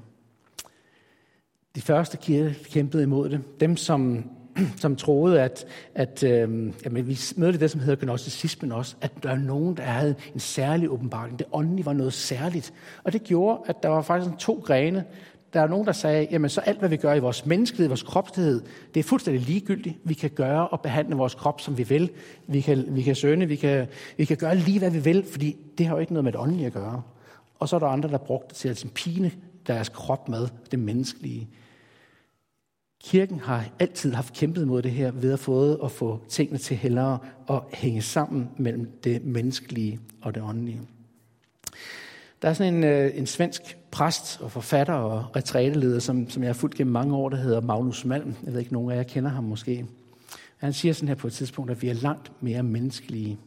De 1.75 1.81
første 1.81 2.17
kirke 2.17 2.65
kæmpede 2.65 3.03
imod 3.03 3.29
det. 3.29 3.61
Dem, 3.61 3.77
som, 3.77 4.31
som 4.83 4.97
troede, 4.97 5.43
at, 5.43 5.67
at 5.95 6.23
øh, 6.23 6.73
jamen, 6.85 7.09
vi 7.09 7.19
mødte 7.37 7.59
det, 7.59 7.71
som 7.71 7.81
hedder 7.81 8.05
gnosticismen 8.05 8.73
også, 8.73 8.97
at 9.01 9.13
der 9.23 9.31
er 9.31 9.39
nogen, 9.39 9.77
der 9.77 9.83
havde 9.83 10.15
en 10.35 10.41
særlig 10.41 10.91
åbenbaring. 10.91 11.39
Det 11.39 11.47
åndelige 11.53 11.87
var 11.87 11.93
noget 11.93 12.13
særligt. 12.13 12.73
Og 13.05 13.13
det 13.13 13.25
gjorde, 13.25 13.61
at 13.67 13.83
der 13.83 13.89
var 13.89 14.03
faktisk 14.03 14.39
to 14.39 14.63
grene. 14.65 15.05
Der 15.53 15.61
er 15.61 15.67
nogen, 15.67 15.87
der 15.87 15.93
sagde, 15.93 16.27
jamen 16.31 16.51
så 16.51 16.61
alt, 16.61 16.79
hvad 16.79 16.89
vi 16.89 16.97
gør 16.97 17.15
i 17.15 17.19
vores 17.19 17.47
menneskelighed, 17.47 17.89
vores 17.89 18.03
kropslighed, 18.03 18.63
det 18.95 19.01
er 19.01 19.05
fuldstændig 19.05 19.43
ligegyldigt. 19.43 19.97
Vi 20.05 20.15
kan 20.15 20.31
gøre 20.31 20.69
og 20.69 20.81
behandle 20.81 21.17
vores 21.17 21.35
krop, 21.35 21.61
som 21.61 21.79
vi 21.79 21.83
vil. 21.83 22.11
Vi 22.47 22.61
kan, 22.61 22.85
vi 22.89 23.03
kan 23.03 23.15
søne, 23.15 23.47
vi 23.47 23.57
kan, 23.57 23.87
vi 24.17 24.25
kan 24.25 24.37
gøre 24.37 24.57
lige, 24.57 24.79
hvad 24.79 24.91
vi 24.91 24.99
vil, 24.99 25.25
fordi 25.33 25.57
det 25.79 25.87
har 25.87 25.95
jo 25.95 26.01
ikke 26.01 26.13
noget 26.13 26.25
med 26.25 26.33
det 26.33 26.41
åndelige 26.41 26.67
at 26.67 26.73
gøre. 26.73 27.03
Og 27.59 27.69
så 27.69 27.77
er 27.77 27.81
der 27.81 27.87
andre, 27.87 28.09
der 28.09 28.19
brugte 28.19 28.49
det 28.49 28.57
til 28.57 28.69
at 28.69 28.73
ligesom 28.75 28.91
pine 28.91 29.31
deres 29.67 29.89
krop 29.89 30.29
med 30.29 30.49
det 30.71 30.79
menneskelige. 30.79 31.49
Kirken 33.05 33.41
har 33.41 33.65
altid 33.79 34.13
haft 34.13 34.35
kæmpet 34.35 34.69
mod 34.69 34.83
det 34.83 34.91
her 34.91 35.11
ved 35.11 35.33
at 35.33 35.39
få 35.39 35.75
at 35.75 35.91
få 35.91 36.21
tingene 36.29 36.59
til 36.59 36.77
hellere 36.77 37.19
at 37.51 37.61
hænge 37.73 38.03
sammen 38.03 38.51
mellem 38.57 38.91
det 39.05 39.25
menneskelige 39.25 40.01
og 40.23 40.35
det 40.35 40.43
åndelige. 40.43 40.81
Der 42.43 42.49
er 42.49 42.53
sådan 42.53 42.75
en, 42.75 42.85
øh, 42.85 43.11
en 43.15 43.27
svensk 43.27 43.79
præst 43.91 44.41
og 44.41 44.51
forfatter 44.51 44.95
og 44.95 45.37
retræteleder, 45.37 45.99
som, 45.99 46.31
som 46.31 46.43
jeg 46.43 46.49
har 46.49 46.55
fulgt 46.55 46.77
gennem 46.77 46.93
mange 46.93 47.17
år, 47.17 47.29
der 47.29 47.37
hedder 47.37 47.61
Magnus 47.61 48.05
Malm. 48.05 48.35
Jeg 48.45 48.53
ved 48.53 48.61
ikke, 48.61 48.73
nogen 48.73 48.91
af 48.91 48.97
jer 48.97 49.03
kender 49.03 49.31
ham 49.31 49.45
måske. 49.45 49.87
Han 50.57 50.73
siger 50.73 50.95
sådan 50.95 51.09
her 51.09 51.15
på 51.15 51.27
et 51.27 51.33
tidspunkt, 51.33 51.71
at 51.71 51.83
vi 51.83 51.89
er 51.89 51.95
langt 51.95 52.33
mere 52.41 52.63
menneskelige, 52.63 53.39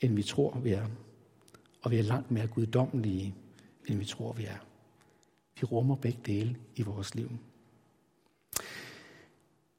end 0.00 0.14
vi 0.14 0.22
tror, 0.22 0.58
vi 0.62 0.70
er. 0.70 0.84
Og 1.82 1.90
vi 1.90 1.98
er 1.98 2.02
langt 2.02 2.30
mere 2.30 2.46
guddommelige, 2.46 3.34
end 3.86 3.98
vi 3.98 4.04
tror, 4.04 4.32
vi 4.32 4.44
er. 4.44 4.58
Vi 5.60 5.64
rummer 5.64 5.94
begge 5.94 6.18
dele 6.26 6.56
i 6.76 6.82
vores 6.82 7.14
liv. 7.14 7.30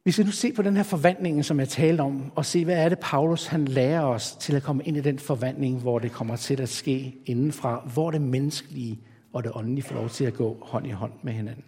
Vi 0.10 0.14
skal 0.14 0.26
nu 0.26 0.32
se 0.32 0.54
på 0.54 0.62
den 0.62 0.76
her 0.76 0.84
forvandling, 0.84 1.46
som 1.46 1.60
jeg 1.60 1.70
talte 1.70 2.02
om, 2.02 2.32
og 2.36 2.46
se, 2.46 2.66
hvad 2.66 2.76
er 2.76 2.90
det, 2.90 3.00
Paulus 3.00 3.46
han 3.46 3.66
lærer 3.66 4.02
os 4.02 4.32
til 4.32 4.56
at 4.56 4.64
komme 4.64 4.84
ind 4.84 4.98
i 4.98 5.02
den 5.02 5.20
forvandling, 5.20 5.82
hvor 5.82 6.00
det 6.00 6.12
kommer 6.12 6.36
til 6.36 6.62
at 6.62 6.70
ske 6.70 7.16
indenfra, 7.26 7.90
hvor 7.94 8.12
det 8.12 8.22
menneskelige 8.22 9.00
og 9.34 9.44
det 9.44 9.52
åndelige 9.56 9.84
får 9.84 9.96
lov 9.96 10.10
til 10.10 10.26
at 10.26 10.34
gå 10.34 10.58
hånd 10.62 10.88
i 10.88 10.90
hånd 10.90 11.12
med 11.22 11.34
hinanden. 11.34 11.64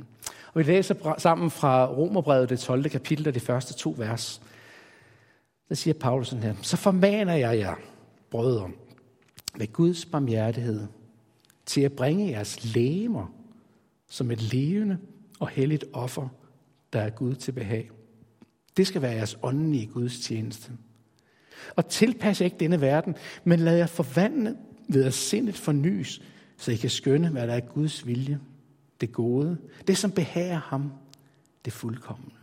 Og 0.53 0.59
vi 0.59 0.63
læser 0.63 1.15
sammen 1.17 1.51
fra 1.51 1.85
Romerbrevet, 1.85 2.49
det 2.49 2.59
12. 2.59 2.89
kapitel 2.89 3.27
og 3.27 3.33
de 3.33 3.39
første 3.39 3.73
to 3.73 3.95
vers. 3.97 4.41
Der 5.69 5.75
siger 5.75 5.93
Paulus 5.93 6.27
sådan 6.27 6.43
her, 6.43 6.53
så 6.61 6.77
formaner 6.77 7.33
jeg 7.33 7.57
jer, 7.57 7.75
brødre, 8.31 8.69
med 9.57 9.73
Guds 9.73 10.05
barmhjertighed, 10.05 10.87
til 11.65 11.81
at 11.81 11.91
bringe 11.91 12.31
jeres 12.31 12.73
lægemer 12.75 13.33
som 14.09 14.31
et 14.31 14.41
levende 14.41 14.97
og 15.39 15.47
helligt 15.47 15.85
offer, 15.93 16.27
der 16.93 17.01
er 17.01 17.09
Gud 17.09 17.35
til 17.35 17.51
behag. 17.51 17.89
Det 18.81 18.87
skal 18.87 19.01
være 19.01 19.11
jeres 19.11 19.37
åndelige 19.43 19.87
gudstjeneste. 19.87 20.71
Og 21.75 21.87
tilpas 21.87 22.41
ikke 22.41 22.57
denne 22.59 22.81
verden, 22.81 23.15
men 23.43 23.59
lad 23.59 23.77
jer 23.77 23.87
forvandle 23.87 24.57
ved 24.87 25.03
at 25.03 25.13
sindet 25.13 25.55
fornyes, 25.55 26.21
så 26.57 26.71
I 26.71 26.75
kan 26.75 26.89
skønne, 26.89 27.29
hvad 27.29 27.47
der 27.47 27.53
er 27.53 27.59
Guds 27.59 28.07
vilje, 28.07 28.39
det 29.01 29.11
gode, 29.11 29.57
det 29.87 29.97
som 29.97 30.11
behager 30.11 30.59
ham, 30.59 30.91
det 31.65 31.73
fuldkommende. 31.73 32.35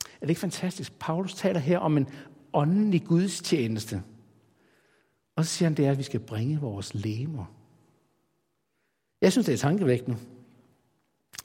Er 0.00 0.20
det 0.20 0.28
ikke 0.28 0.40
fantastisk? 0.40 0.92
Paulus 0.98 1.34
taler 1.34 1.60
her 1.60 1.78
om 1.78 1.96
en 1.96 2.08
åndelig 2.52 3.04
gudstjeneste. 3.04 4.02
Og 5.36 5.44
så 5.44 5.50
siger 5.50 5.68
han, 5.68 5.76
det 5.76 5.86
er, 5.86 5.90
at 5.90 5.98
vi 5.98 6.02
skal 6.02 6.20
bringe 6.20 6.60
vores 6.60 6.94
lemer. 6.94 7.44
Jeg 9.20 9.32
synes, 9.32 9.46
det 9.46 9.52
er 9.52 9.58
tankevækkende. 9.58 10.18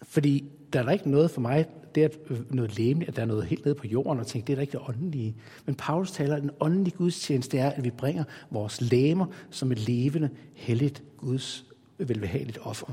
Fordi 0.04 0.52
der 0.74 0.80
er 0.80 0.84
der 0.84 0.92
ikke 0.92 1.12
noget 1.12 1.32
for 1.32 1.42
mig, 1.42 1.66
det 1.96 2.04
er 2.04 2.10
øh, 2.30 2.56
noget 2.56 2.78
læmeligt, 2.78 3.10
at 3.10 3.16
der 3.16 3.22
er 3.22 3.26
noget 3.26 3.46
helt 3.46 3.66
nede 3.66 3.76
på 3.76 3.88
jorden, 3.88 4.20
og 4.20 4.28
tænke, 4.28 4.48
det 4.48 4.54
er 4.54 4.56
da 4.56 4.62
ikke 4.62 4.72
det 4.72 4.82
åndelige. 4.90 5.36
Men 5.66 5.76
Paulus 5.76 6.12
taler, 6.12 6.36
at 6.36 6.42
den 6.42 6.52
åndelige 6.60 6.98
gudstjeneste 6.98 7.58
er, 7.58 7.70
at 7.70 7.84
vi 7.84 7.90
bringer 7.90 8.24
vores 8.50 8.82
læmer 8.82 9.26
som 9.50 9.72
et 9.72 9.80
levende, 9.80 10.30
helligt 10.54 11.04
Guds 11.18 11.66
velbehageligt 11.98 12.60
offer. 12.62 12.88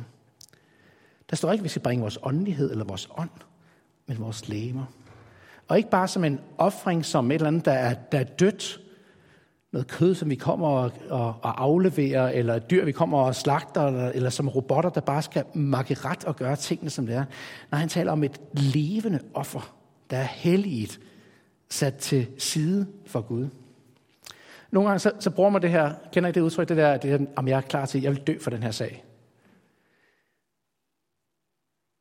Der 1.31 1.37
står 1.37 1.53
ikke, 1.53 1.61
at 1.61 1.65
vi 1.65 1.69
skal 1.69 1.83
bringe 1.83 2.03
vores 2.03 2.19
åndelighed 2.23 2.71
eller 2.71 2.85
vores 2.85 3.09
ånd, 3.19 3.31
men 4.07 4.21
vores 4.21 4.49
læmer. 4.49 4.85
Og 5.69 5.77
ikke 5.77 5.91
bare 5.91 6.09
som 6.09 6.25
en 6.25 6.41
offring, 6.59 7.05
som 7.05 7.31
et 7.31 7.35
eller 7.35 7.49
andet, 7.49 7.65
der 7.65 7.73
er, 7.73 7.95
der 7.95 8.19
er 8.19 8.25
dødt, 8.25 8.81
noget 9.77 9.89
kød, 9.89 10.15
som 10.15 10.31
vi 10.31 10.35
kommer 10.35 10.69
og, 10.69 10.93
og, 11.11 11.35
og 11.43 11.63
afleverer, 11.63 12.29
eller 12.29 12.55
et 12.55 12.71
dyr, 12.71 12.85
vi 12.85 12.93
kommer 12.93 13.19
og 13.19 13.35
slagter, 13.35 13.87
eller, 13.87 14.09
eller 14.09 14.31
som 14.31 14.49
robotter, 14.49 14.91
der 14.91 15.01
bare 15.01 15.23
skal 15.23 15.45
makke 15.55 15.95
ret 15.95 16.25
og 16.25 16.37
gøre 16.37 16.57
tingene, 16.57 16.91
som 16.91 17.07
det 17.07 17.15
er. 17.15 17.25
Nej, 17.71 17.81
han 17.81 17.89
taler 17.89 18.13
om 18.13 18.25
et 18.25 18.41
levende 18.53 19.21
offer, 19.35 19.77
der 20.11 20.17
er 20.17 20.25
helligt, 20.31 21.01
sat 21.71 21.95
til 21.95 22.27
side 22.39 22.87
for 23.07 23.21
Gud. 23.21 23.49
Nogle 24.71 24.89
gange 24.89 24.99
så, 24.99 25.13
så 25.21 25.31
bruger 25.31 25.51
man 25.51 25.63
det 25.63 25.71
her, 25.71 25.95
kender 26.13 26.29
I 26.29 26.33
det 26.33 26.41
udtryk, 26.41 26.69
det 26.69 26.77
der, 26.77 26.97
det 26.97 27.21
der, 27.21 27.27
om 27.37 27.49
jeg 27.49 27.57
er 27.57 27.61
klar 27.61 27.87
til, 27.87 28.03
jeg 28.03 28.13
vil 28.13 28.21
dø 28.21 28.39
for 28.41 28.51
den 28.51 28.63
her 28.63 28.71
sag. 28.71 29.05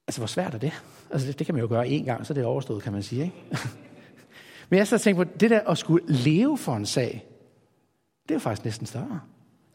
Altså, 0.08 0.22
hvor 0.22 0.28
svært 0.28 0.54
er 0.54 0.58
det? 0.58 0.74
Altså, 1.12 1.28
det, 1.28 1.40
det 1.40 1.46
kan 1.46 1.56
man 1.56 1.62
jo 1.62 1.68
gøre 1.70 1.88
én 1.88 2.06
gang, 2.06 2.26
så 2.26 2.34
det 2.34 2.42
er 2.42 2.46
overstået, 2.46 2.84
kan 2.84 2.94
man 2.94 3.04
sige. 3.04 3.24
Ikke? 3.24 3.36
Men 4.70 4.78
jeg 4.78 4.88
så 4.88 4.98
tænkt 4.98 5.18
på, 5.18 5.24
det 5.24 5.50
der 5.50 5.60
at 5.60 5.78
skulle 5.78 6.06
leve 6.08 6.58
for 6.58 6.76
en 6.76 6.86
sag, 6.86 7.26
det 8.30 8.36
er 8.36 8.40
faktisk 8.40 8.66
næsten 8.66 8.88
større. 8.88 9.20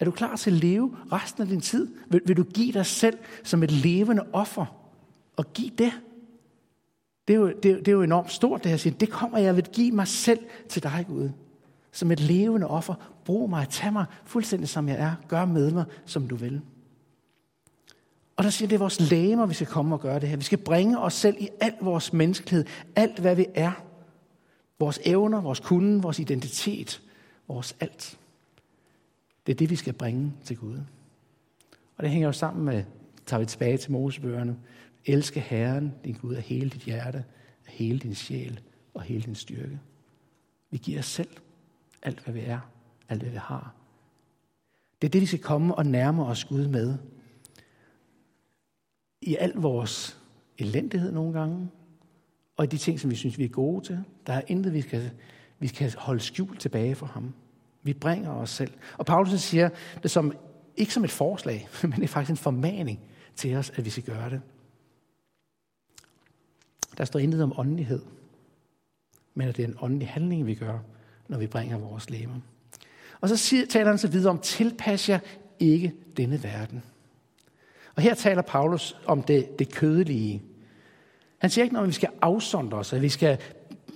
Er 0.00 0.04
du 0.04 0.10
klar 0.10 0.36
til 0.36 0.50
at 0.50 0.56
leve 0.56 0.96
resten 1.12 1.42
af 1.42 1.48
din 1.48 1.60
tid? 1.60 1.88
Vil, 2.08 2.20
vil 2.26 2.36
du 2.36 2.42
give 2.42 2.72
dig 2.72 2.86
selv 2.86 3.18
som 3.44 3.62
et 3.62 3.70
levende 3.70 4.22
offer? 4.32 4.66
Og 5.36 5.52
give 5.52 5.70
det? 5.78 5.92
Det 7.28 7.34
er, 7.34 7.40
jo, 7.40 7.52
det, 7.62 7.70
er, 7.70 7.76
det 7.76 7.88
er 7.88 7.92
jo 7.92 8.02
enormt 8.02 8.32
stort, 8.32 8.62
det 8.62 8.70
her 8.70 8.78
siger. 8.78 8.94
Det 8.94 9.10
kommer, 9.10 9.38
jeg 9.38 9.56
vil 9.56 9.64
give 9.64 9.92
mig 9.92 10.08
selv 10.08 10.38
til 10.68 10.82
dig, 10.82 11.04
Gud. 11.08 11.30
Som 11.92 12.10
et 12.12 12.20
levende 12.20 12.66
offer. 12.66 12.94
Brug 13.24 13.50
mig, 13.50 13.68
tag 13.68 13.92
mig 13.92 14.04
fuldstændig 14.24 14.68
som 14.68 14.88
jeg 14.88 14.96
er. 14.96 15.14
Gør 15.28 15.44
med 15.44 15.70
mig, 15.70 15.84
som 16.04 16.28
du 16.28 16.36
vil. 16.36 16.60
Og 18.36 18.44
der 18.44 18.50
siger, 18.50 18.68
det 18.68 18.74
er 18.74 18.78
vores 18.78 19.10
lægemer, 19.10 19.46
vi 19.46 19.54
skal 19.54 19.66
komme 19.66 19.94
og 19.94 20.00
gøre 20.00 20.20
det 20.20 20.28
her. 20.28 20.36
Vi 20.36 20.44
skal 20.44 20.58
bringe 20.58 20.98
os 20.98 21.14
selv 21.14 21.36
i 21.40 21.48
al 21.60 21.74
vores 21.80 22.12
menneskelighed. 22.12 22.64
Alt, 22.96 23.18
hvad 23.18 23.36
vi 23.36 23.46
er. 23.54 23.72
Vores 24.78 25.00
evner, 25.04 25.40
vores 25.40 25.60
kunde, 25.60 26.02
vores 26.02 26.18
identitet, 26.18 27.02
vores 27.48 27.76
alt. 27.80 28.19
Det 29.50 29.54
er 29.54 29.58
det, 29.58 29.70
vi 29.70 29.76
skal 29.76 29.92
bringe 29.92 30.32
til 30.44 30.56
Gud. 30.56 30.78
Og 31.96 32.02
det 32.02 32.10
hænger 32.10 32.28
jo 32.28 32.32
sammen 32.32 32.64
med, 32.64 32.84
tager 33.26 33.40
vi 33.40 33.46
tilbage 33.46 33.78
til 33.78 33.92
Mosebøgerne, 33.92 34.58
elske 35.06 35.40
Herren, 35.40 35.94
din 36.04 36.14
Gud, 36.14 36.34
af 36.34 36.42
hele 36.42 36.70
dit 36.70 36.80
hjerte, 36.80 37.24
af 37.66 37.72
hele 37.72 37.98
din 37.98 38.14
sjæl 38.14 38.60
og 38.94 39.02
hele 39.02 39.22
din 39.22 39.34
styrke. 39.34 39.80
Vi 40.70 40.78
giver 40.78 40.98
os 40.98 41.06
selv 41.06 41.28
alt, 42.02 42.20
hvad 42.20 42.34
vi 42.34 42.40
er, 42.40 42.60
alt, 43.08 43.22
hvad 43.22 43.30
vi 43.30 43.36
har. 43.36 43.74
Det 45.02 45.08
er 45.08 45.10
det, 45.10 45.20
vi 45.20 45.26
skal 45.26 45.38
komme 45.38 45.74
og 45.74 45.86
nærme 45.86 46.24
os 46.24 46.44
Gud 46.44 46.68
med. 46.68 46.98
I 49.20 49.36
al 49.36 49.52
vores 49.54 50.20
elendighed 50.58 51.12
nogle 51.12 51.32
gange, 51.38 51.68
og 52.56 52.64
i 52.64 52.68
de 52.68 52.76
ting, 52.76 53.00
som 53.00 53.10
vi 53.10 53.16
synes, 53.16 53.38
vi 53.38 53.44
er 53.44 53.48
gode 53.48 53.84
til. 53.84 54.04
Der 54.26 54.32
er 54.32 54.42
intet, 54.46 54.72
vi 54.72 54.80
skal, 54.80 55.10
vi 55.58 55.66
skal 55.66 55.94
holde 55.98 56.20
skjult 56.20 56.60
tilbage 56.60 56.94
for 56.94 57.06
ham. 57.06 57.34
Vi 57.82 57.92
bringer 57.92 58.30
os 58.30 58.50
selv. 58.50 58.72
Og 58.98 59.06
Paulus 59.06 59.40
siger 59.40 59.68
det 60.02 60.10
som, 60.10 60.32
ikke 60.76 60.94
som 60.94 61.04
et 61.04 61.10
forslag, 61.10 61.68
men 61.82 61.92
det 61.92 62.02
er 62.02 62.08
faktisk 62.08 62.30
en 62.30 62.36
formaning 62.36 63.00
til 63.36 63.56
os, 63.56 63.70
at 63.76 63.84
vi 63.84 63.90
skal 63.90 64.04
gøre 64.04 64.30
det. 64.30 64.40
Der 66.98 67.04
står 67.04 67.20
intet 67.20 67.42
om 67.42 67.58
åndelighed, 67.58 68.02
men 69.34 69.48
at 69.48 69.56
det 69.56 69.64
er 69.64 69.68
en 69.68 69.76
åndelig 69.80 70.08
handling, 70.08 70.46
vi 70.46 70.54
gør, 70.54 70.78
når 71.28 71.38
vi 71.38 71.46
bringer 71.46 71.78
vores 71.78 72.10
læmer. 72.10 72.40
Og 73.20 73.28
så 73.28 73.36
siger, 73.36 73.66
taler 73.66 73.88
han 73.88 73.98
så 73.98 74.08
videre 74.08 74.30
om, 74.30 74.38
tilpas 74.38 75.08
jer 75.08 75.18
ikke 75.58 75.94
denne 76.16 76.42
verden. 76.42 76.82
Og 77.94 78.02
her 78.02 78.14
taler 78.14 78.42
Paulus 78.42 78.96
om 79.06 79.22
det, 79.22 79.58
det 79.58 79.74
kødelige. 79.74 80.42
Han 81.38 81.50
siger 81.50 81.62
ikke 81.62 81.74
noget 81.74 81.82
om, 81.82 81.88
at 81.88 81.88
vi 81.88 81.94
skal 81.94 82.10
afsondre 82.22 82.78
os, 82.78 82.92
at 82.92 83.02
vi 83.02 83.08
skal 83.08 83.38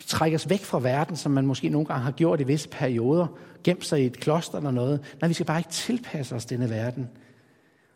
trække 0.07 0.35
os 0.35 0.50
væk 0.50 0.61
fra 0.61 0.80
verden, 0.80 1.16
som 1.16 1.33
man 1.33 1.46
måske 1.46 1.68
nogle 1.68 1.87
gange 1.87 2.02
har 2.02 2.12
gjort 2.12 2.40
i 2.40 2.44
visse 2.44 2.68
perioder, 2.68 3.26
gemt 3.64 3.85
sig 3.85 4.02
i 4.02 4.07
et 4.07 4.16
kloster 4.16 4.59
eller 4.59 4.70
noget. 4.70 5.00
Nej, 5.20 5.28
vi 5.28 5.35
skal 5.35 5.46
bare 5.46 5.59
ikke 5.59 5.70
tilpasse 5.70 6.35
os 6.35 6.46
denne 6.46 6.70
verden. 6.70 7.09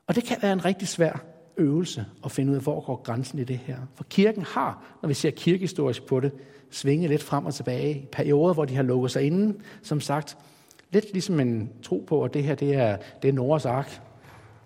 Og 0.06 0.14
det 0.14 0.24
kan 0.24 0.36
være 0.42 0.52
en 0.52 0.64
rigtig 0.64 0.88
svær 0.88 1.24
øvelse 1.56 2.06
at 2.24 2.32
finde 2.32 2.50
ud 2.50 2.56
af, 2.56 2.62
hvor 2.62 2.80
går 2.80 3.02
grænsen 3.02 3.38
i 3.38 3.44
det 3.44 3.58
her. 3.58 3.76
For 3.94 4.04
kirken 4.04 4.42
har, 4.42 4.84
når 5.02 5.08
vi 5.08 5.14
ser 5.14 5.30
kirkehistorisk 5.30 6.06
på 6.06 6.20
det, 6.20 6.32
svinget 6.70 7.10
lidt 7.10 7.22
frem 7.22 7.46
og 7.46 7.54
tilbage 7.54 7.94
i 7.94 8.06
perioder, 8.12 8.54
hvor 8.54 8.64
de 8.64 8.76
har 8.76 8.82
lukket 8.82 9.10
sig 9.10 9.22
inden, 9.22 9.56
som 9.82 10.00
sagt, 10.00 10.36
lidt 10.92 11.12
ligesom 11.12 11.40
en 11.40 11.70
tro 11.82 12.04
på, 12.06 12.24
at 12.24 12.34
det 12.34 12.44
her 12.44 12.54
det 12.54 12.74
er, 12.74 12.96
det 13.22 13.28
er 13.28 13.32
Noras 13.32 13.66
ark, 13.66 14.00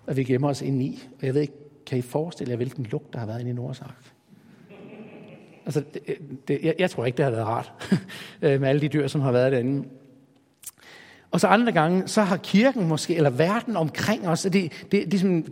at 0.07 0.17
vi 0.17 0.23
gemmer 0.23 0.49
os 0.49 0.61
ind 0.61 0.81
i. 0.81 1.03
Og 1.19 1.25
jeg 1.25 1.33
ved 1.33 1.41
ikke, 1.41 1.53
kan 1.85 1.97
I 1.97 2.01
forestille 2.01 2.51
jer, 2.51 2.57
hvilken 2.57 2.85
lugt 2.85 3.13
der 3.13 3.19
har 3.19 3.25
været 3.25 3.39
inde 3.39 3.51
i 3.51 3.53
Noras 3.53 3.81
ark? 3.81 4.12
Altså, 5.65 5.83
det, 5.93 6.01
det, 6.47 6.59
jeg, 6.63 6.75
jeg 6.79 6.89
tror 6.89 7.05
ikke, 7.05 7.17
det 7.17 7.25
har 7.25 7.31
været 7.31 7.47
rart 7.47 7.73
øh, 8.41 8.61
med 8.61 8.69
alle 8.69 8.81
de 8.81 8.87
dyr, 8.87 9.07
som 9.07 9.21
har 9.21 9.31
været 9.31 9.51
derinde. 9.51 9.87
Og 11.31 11.39
så 11.39 11.47
andre 11.47 11.71
gange, 11.71 12.07
så 12.07 12.21
har 12.21 12.37
kirken 12.37 12.87
måske, 12.87 13.15
eller 13.15 13.29
verden 13.29 13.77
omkring 13.77 14.27
os, 14.27 14.41
det, 14.41 14.71
det, 14.91 15.11
det, 15.11 15.19
som, 15.19 15.43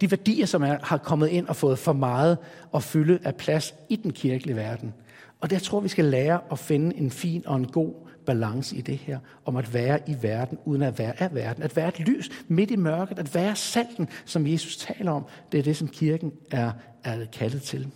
de 0.00 0.10
værdier, 0.10 0.46
som 0.46 0.62
er, 0.62 0.76
har 0.82 0.96
kommet 0.96 1.28
ind 1.28 1.46
og 1.46 1.56
fået 1.56 1.78
for 1.78 1.92
meget 1.92 2.38
at 2.74 2.82
fylde 2.82 3.18
af 3.24 3.34
plads 3.34 3.74
i 3.88 3.96
den 3.96 4.12
kirkelige 4.12 4.56
verden. 4.56 4.94
Og 5.40 5.50
der 5.50 5.58
tror 5.58 5.80
vi 5.80 5.88
skal 5.88 6.04
lære 6.04 6.40
at 6.52 6.58
finde 6.58 6.96
en 6.96 7.10
fin 7.10 7.42
og 7.46 7.56
en 7.56 7.66
god 7.66 7.94
balance 8.26 8.76
i 8.76 8.80
det 8.80 8.96
her, 8.96 9.18
om 9.44 9.56
at 9.56 9.74
være 9.74 9.98
i 10.06 10.16
verden, 10.20 10.58
uden 10.64 10.82
at 10.82 10.98
være 10.98 11.22
af 11.22 11.34
verden. 11.34 11.62
At 11.62 11.76
være 11.76 11.88
et 11.88 12.00
lys 12.00 12.30
midt 12.48 12.70
i 12.70 12.76
mørket, 12.76 13.18
at 13.18 13.34
være 13.34 13.56
salten, 13.56 14.08
som 14.24 14.46
Jesus 14.46 14.76
taler 14.76 15.12
om. 15.12 15.24
Det 15.52 15.58
er 15.58 15.62
det, 15.62 15.76
som 15.76 15.88
kirken 15.88 16.32
er, 16.50 16.72
er 17.04 17.24
kaldet 17.32 17.62
til. 17.62 17.88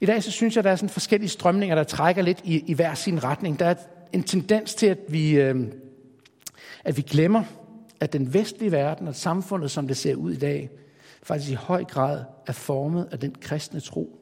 I 0.00 0.06
dag 0.06 0.22
så 0.22 0.30
synes 0.30 0.56
jeg, 0.56 0.64
der 0.64 0.70
er 0.70 0.76
sådan 0.76 0.88
forskellige 0.88 1.30
strømninger, 1.30 1.76
der 1.76 1.84
trækker 1.84 2.22
lidt 2.22 2.40
i, 2.44 2.64
i 2.66 2.74
hver 2.74 2.94
sin 2.94 3.24
retning. 3.24 3.58
Der 3.58 3.66
er 3.66 3.74
en 4.12 4.22
tendens 4.22 4.74
til, 4.74 4.86
at 4.86 4.98
vi, 5.08 5.30
øh, 5.30 5.66
at 6.84 6.96
vi 6.96 7.02
glemmer, 7.02 7.44
at 8.00 8.12
den 8.12 8.34
vestlige 8.34 8.72
verden 8.72 9.08
og 9.08 9.14
samfundet, 9.14 9.70
som 9.70 9.88
det 9.88 9.96
ser 9.96 10.14
ud 10.14 10.32
i 10.32 10.38
dag, 10.38 10.70
faktisk 11.22 11.50
i 11.50 11.54
høj 11.54 11.84
grad 11.84 12.24
er 12.46 12.52
formet 12.52 13.08
af 13.12 13.18
den 13.18 13.34
kristne 13.40 13.80
tro, 13.80 14.18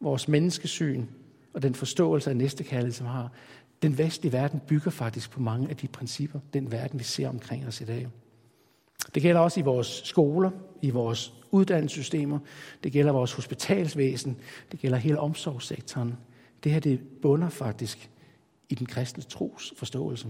vores 0.00 0.28
menneskesyn 0.28 1.04
og 1.54 1.62
den 1.62 1.74
forståelse 1.74 2.30
af 2.30 2.36
næstekærlighed, 2.36 2.92
som 2.92 3.06
har. 3.06 3.32
Den 3.82 3.98
vestlige 3.98 4.32
verden 4.32 4.60
bygger 4.66 4.90
faktisk 4.90 5.30
på 5.30 5.40
mange 5.40 5.68
af 5.70 5.76
de 5.76 5.88
principper, 5.88 6.40
den 6.54 6.72
verden, 6.72 6.98
vi 6.98 7.04
ser 7.04 7.28
omkring 7.28 7.66
os 7.66 7.80
i 7.80 7.84
dag. 7.84 8.08
Det 9.14 9.22
gælder 9.22 9.40
også 9.40 9.60
i 9.60 9.62
vores 9.62 10.02
skoler, 10.04 10.50
i 10.82 10.90
vores 10.90 11.34
uddannelsessystemer, 11.50 12.38
det 12.84 12.92
gælder 12.92 13.12
vores 13.12 13.32
hospitalsvæsen, 13.32 14.36
det 14.72 14.80
gælder 14.80 14.98
hele 14.98 15.18
omsorgssektoren. 15.18 16.16
Det 16.64 16.72
her 16.72 16.80
det 16.80 17.00
bunder 17.22 17.48
faktisk 17.48 18.10
i 18.68 18.74
den 18.74 18.86
kristne 18.86 19.22
tros 19.22 19.74
forståelse. 19.76 20.28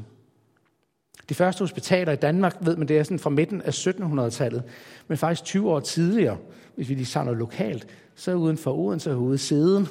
De 1.29 1.35
første 1.35 1.63
hospitaler 1.63 2.13
i 2.13 2.17
Danmark, 2.17 2.57
ved 2.61 2.77
man, 2.77 2.89
det 2.89 2.99
er 2.99 3.03
sådan 3.03 3.19
fra 3.19 3.31
midten 3.31 3.63
af 3.63 3.87
1700-tallet, 3.87 4.63
men 5.09 5.19
faktisk 5.19 5.45
20 5.45 5.71
år 5.71 5.81
tidligere, 5.81 6.39
hvis 6.77 6.89
vi 6.89 6.95
lige 6.95 7.07
tager 7.07 7.25
noget 7.25 7.39
lokalt, 7.39 7.87
så 8.15 8.35
uden 8.35 8.57
for 8.57 8.79
Odense 8.79 9.11
herude 9.11 9.39
Seden. 9.39 9.89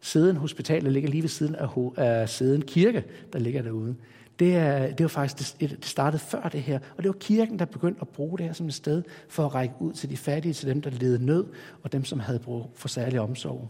Seden 0.00 0.36
Hospitalet 0.36 0.92
ligger 0.92 1.10
lige 1.10 1.22
ved 1.22 1.28
siden 1.28 1.54
af, 1.54 1.68
af 1.96 2.28
Seden 2.28 2.62
Kirke, 2.62 3.04
der 3.32 3.38
ligger 3.38 3.62
derude. 3.62 3.94
Det, 4.38 4.56
er, 4.56 4.86
det 4.86 5.00
var 5.04 5.08
faktisk, 5.08 5.60
det, 5.60 5.70
det 5.70 5.84
startede 5.84 6.22
før 6.22 6.48
det 6.48 6.62
her, 6.62 6.78
og 6.96 7.02
det 7.02 7.08
var 7.08 7.16
kirken, 7.20 7.58
der 7.58 7.64
begyndte 7.64 8.00
at 8.00 8.08
bruge 8.08 8.38
det 8.38 8.46
her 8.46 8.52
som 8.52 8.66
et 8.66 8.74
sted 8.74 9.02
for 9.28 9.44
at 9.44 9.54
række 9.54 9.74
ud 9.80 9.92
til 9.92 10.10
de 10.10 10.16
fattige, 10.16 10.52
til 10.52 10.68
dem, 10.68 10.82
der 10.82 10.90
led 10.90 11.18
nød, 11.18 11.46
og 11.82 11.92
dem, 11.92 12.04
som 12.04 12.20
havde 12.20 12.38
brug 12.38 12.70
for 12.74 12.88
særlig 12.88 13.20
omsorg. 13.20 13.68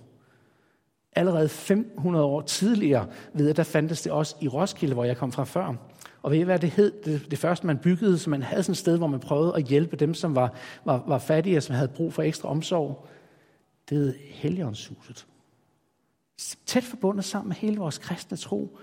Allerede 1.16 1.48
500 1.48 2.24
år 2.24 2.40
tidligere, 2.40 3.06
ved 3.32 3.46
jeg, 3.46 3.56
der 3.56 3.62
fandtes 3.62 4.02
det 4.02 4.12
også 4.12 4.36
i 4.40 4.48
Roskilde, 4.48 4.94
hvor 4.94 5.04
jeg 5.04 5.16
kom 5.16 5.32
fra 5.32 5.44
før. 5.44 5.74
Og 6.22 6.30
ved 6.30 6.38
I 6.38 6.42
hvad 6.42 6.58
det 6.58 6.70
hed? 6.70 6.92
Det, 7.04 7.30
det 7.30 7.38
første, 7.38 7.66
man 7.66 7.78
byggede, 7.78 8.18
så 8.18 8.30
man 8.30 8.42
havde 8.42 8.62
sådan 8.62 8.72
et 8.72 8.78
sted, 8.78 8.98
hvor 8.98 9.06
man 9.06 9.20
prøvede 9.20 9.54
at 9.56 9.64
hjælpe 9.64 9.96
dem, 9.96 10.14
som 10.14 10.34
var, 10.34 10.54
var, 10.84 11.04
var 11.06 11.18
fattige, 11.18 11.56
og 11.56 11.62
som 11.62 11.74
havde 11.74 11.88
brug 11.88 12.12
for 12.12 12.22
ekstra 12.22 12.48
omsorg. 12.48 13.06
Det 13.90 13.98
hed 13.98 14.14
Helligåndshuset. 14.30 15.26
Tæt 16.66 16.84
forbundet 16.84 17.24
sammen 17.24 17.48
med 17.48 17.56
hele 17.56 17.76
vores 17.76 17.98
kristne 17.98 18.36
tro. 18.36 18.78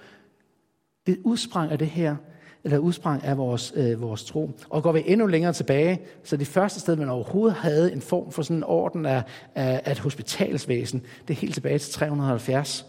Det 1.08 1.18
udsprang 1.24 1.72
af 1.72 1.78
det 1.78 1.88
her, 1.88 2.16
eller 2.64 2.78
udsprang 2.78 3.24
af 3.24 3.38
vores, 3.38 3.74
øh, 3.76 4.02
vores 4.02 4.24
tro. 4.24 4.52
Og 4.70 4.84
går 4.84 4.92
vi 4.92 5.04
endnu 5.06 5.28
længere 5.28 5.54
tilbage, 5.54 6.02
så 6.24 6.38
det 6.38 6.48
første 6.48 6.80
sted, 6.80 6.96
man 6.96 7.10
overhovedet 7.10 7.58
havde 7.58 7.94
en 7.94 8.02
form 8.02 8.32
for 8.32 8.42
sådan 8.42 8.58
en 8.58 8.64
orden 8.64 9.06
af, 9.06 9.24
af, 9.56 9.82
af 9.86 9.92
et 9.92 10.00
hospitalsvæsen, 10.00 11.02
det 11.28 11.34
er 11.34 11.38
helt 11.40 11.54
tilbage 11.54 11.80
til 11.80 11.94
370, 11.94 12.86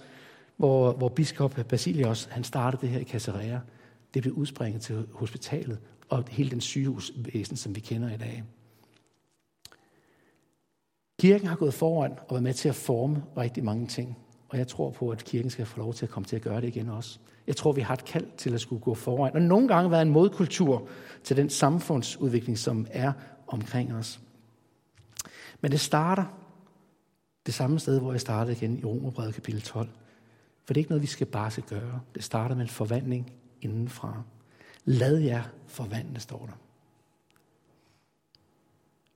hvor, 0.57 0.92
hvor 0.92 1.09
biskop 1.09 1.61
Basilios, 1.68 2.29
han 2.31 2.44
startede 2.44 2.81
det 2.81 2.88
her 2.88 3.01
i 3.01 3.05
Caesarea. 3.05 3.59
Det 4.14 4.22
blev 4.22 4.35
udspringet 4.35 4.83
til 4.83 5.07
hospitalet 5.12 5.79
og 6.09 6.25
hele 6.31 6.51
den 6.51 6.61
sygehusvæsen, 6.61 7.57
som 7.57 7.75
vi 7.75 7.81
kender 7.81 8.14
i 8.14 8.16
dag. 8.16 8.42
Kirken 11.20 11.46
har 11.46 11.57
gået 11.57 11.75
foran 11.75 12.12
og 12.12 12.31
været 12.31 12.42
med 12.42 12.55
til 12.55 12.68
at 12.68 12.75
forme 12.75 13.22
rigtig 13.37 13.64
mange 13.64 13.87
ting. 13.87 14.18
Og 14.48 14.59
jeg 14.59 14.68
tror 14.68 14.90
på, 14.90 15.11
at 15.11 15.25
kirken 15.25 15.51
skal 15.51 15.66
få 15.66 15.79
lov 15.79 15.94
til 15.94 16.07
at 16.07 16.11
komme 16.11 16.27
til 16.27 16.37
at 16.37 16.42
gøre 16.42 16.61
det 16.61 16.68
igen 16.68 16.88
også. 16.88 17.18
Jeg 17.46 17.57
tror, 17.57 17.72
vi 17.72 17.81
har 17.81 17.94
et 17.94 18.05
kald 18.05 18.26
til 18.37 18.55
at 18.55 18.61
skulle 18.61 18.83
gå 18.83 18.94
foran. 18.94 19.35
Og 19.35 19.42
nogle 19.42 19.68
gange 19.68 19.90
være 19.90 20.02
en 20.02 20.11
modkultur 20.11 20.88
til 21.24 21.37
den 21.37 21.50
samfundsudvikling, 21.50 22.59
som 22.59 22.87
er 22.90 23.12
omkring 23.46 23.94
os. 23.94 24.20
Men 25.61 25.72
det 25.72 25.81
starter 25.81 26.24
det 27.46 27.55
samme 27.55 27.81
sted, 27.81 28.00
hvor 28.00 28.12
jeg 28.12 28.20
startede 28.20 28.57
igen 28.57 28.78
i 28.78 28.85
Romerbrevet 28.85 29.35
kapitel 29.35 29.62
12. 29.62 29.88
For 30.64 30.74
det 30.74 30.81
er 30.81 30.83
ikke 30.83 30.90
noget, 30.90 31.02
vi 31.02 31.07
skal 31.07 31.26
bare 31.26 31.50
skal 31.50 31.64
gøre. 31.64 32.00
Det 32.14 32.24
starter 32.24 32.55
med 32.55 32.62
en 32.62 32.68
forvandling 32.68 33.33
indenfra. 33.61 34.22
Lad 34.85 35.18
jer 35.18 35.42
forvandle, 35.66 36.20
står 36.20 36.46
der. 36.46 36.52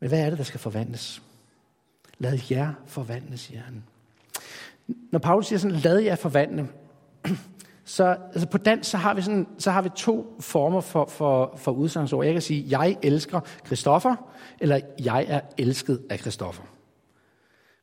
Men 0.01 0.09
hvad 0.09 0.21
er 0.21 0.31
det, 0.31 0.39
der 0.39 0.45
skal 0.45 0.61
forvandles? 0.61 1.23
Lad 2.19 2.39
jer 2.51 2.75
forvandle, 2.87 3.37
siger 3.37 3.61
han. 3.61 3.85
Når 5.13 5.19
Paulus 5.19 5.47
siger 5.47 5.59
sådan, 5.59 5.77
lad 5.77 5.99
jer 5.99 6.17
forvandle, 6.17 6.69
så 7.89 8.17
altså 8.33 8.49
på 8.49 8.59
dansk, 8.59 8.91
så 8.91 8.97
har 8.97 9.15
vi, 9.15 9.23
sådan, 9.23 9.47
så 9.59 9.71
har 9.71 9.83
vi 9.83 9.89
to 9.97 10.37
former 10.41 10.81
for, 10.81 11.07
for, 11.07 11.55
for 11.57 11.73
udsagnsord. 11.73 12.25
Jeg 12.25 12.33
kan 12.33 12.43
sige, 12.43 12.65
jeg 12.69 12.97
elsker 13.03 13.41
Kristoffer, 13.65 14.15
eller 14.61 14.81
jeg 15.05 15.25
er 15.29 15.41
elsket 15.59 16.03
af 16.11 16.19
Kristoffer. 16.19 16.63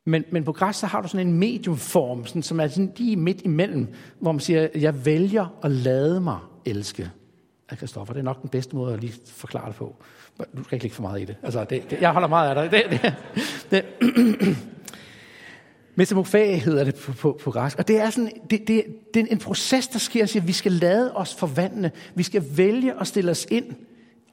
Men, 0.06 0.24
men 0.32 0.44
på 0.44 0.52
græs, 0.52 0.76
så 0.76 0.88
har 0.88 1.02
du 1.02 1.08
sådan 1.08 1.28
en 1.28 1.34
mediumform, 1.34 2.26
sådan, 2.26 2.44
som 2.44 2.60
er 2.60 2.68
sådan 2.68 2.94
lige 2.98 3.16
midt 3.16 3.42
imellem, 3.42 3.88
hvor 4.20 4.32
man 4.32 4.40
siger, 4.40 4.68
jeg 4.76 5.06
vælger 5.06 5.48
at 5.64 5.72
lade 5.72 6.22
mig 6.22 6.40
elske 6.66 7.12
af 7.70 7.78
Kristoffer. 7.78 8.14
Det 8.14 8.20
er 8.20 8.24
nok 8.24 8.42
den 8.42 8.50
bedste 8.50 8.76
måde 8.76 8.94
at 8.94 9.00
lige 9.00 9.14
forklare 9.28 9.68
det 9.68 9.76
på. 9.76 9.96
Du 10.58 10.64
skal 10.64 10.76
ikke 10.76 10.84
lægge 10.84 10.96
for 10.96 11.02
meget 11.02 11.22
i 11.22 11.26
det. 11.26 11.36
Altså, 11.44 11.64
det, 11.64 11.90
det 11.90 12.02
jeg 12.02 12.12
holder 12.12 12.28
meget 12.28 12.56
af 12.56 12.70
dig. 12.70 12.92
Det, 12.92 13.02
det, 13.02 13.14
det. 13.72 13.86
Metamorfæ 15.96 16.56
hedder 16.58 16.84
det 16.84 16.96
på, 16.96 17.12
på, 17.12 17.40
på 17.44 17.52
græsk. 17.52 17.80
Og 17.80 17.88
det 17.88 18.00
er, 18.00 18.10
sådan, 18.10 18.32
det, 18.50 18.68
det, 18.68 18.84
det 19.14 19.24
er 19.24 19.26
en 19.32 19.38
proces, 19.38 19.88
der 19.88 20.00
sker, 20.00 20.24
at 20.24 20.48
vi 20.48 20.52
skal 20.52 20.72
lade 20.72 21.14
os 21.16 21.36
forvandle. 21.36 21.92
Vi 22.16 22.24
skal 22.24 22.44
vælge 22.58 23.00
at 23.00 23.08
stille 23.08 23.32
os 23.32 23.48
ind 23.52 23.66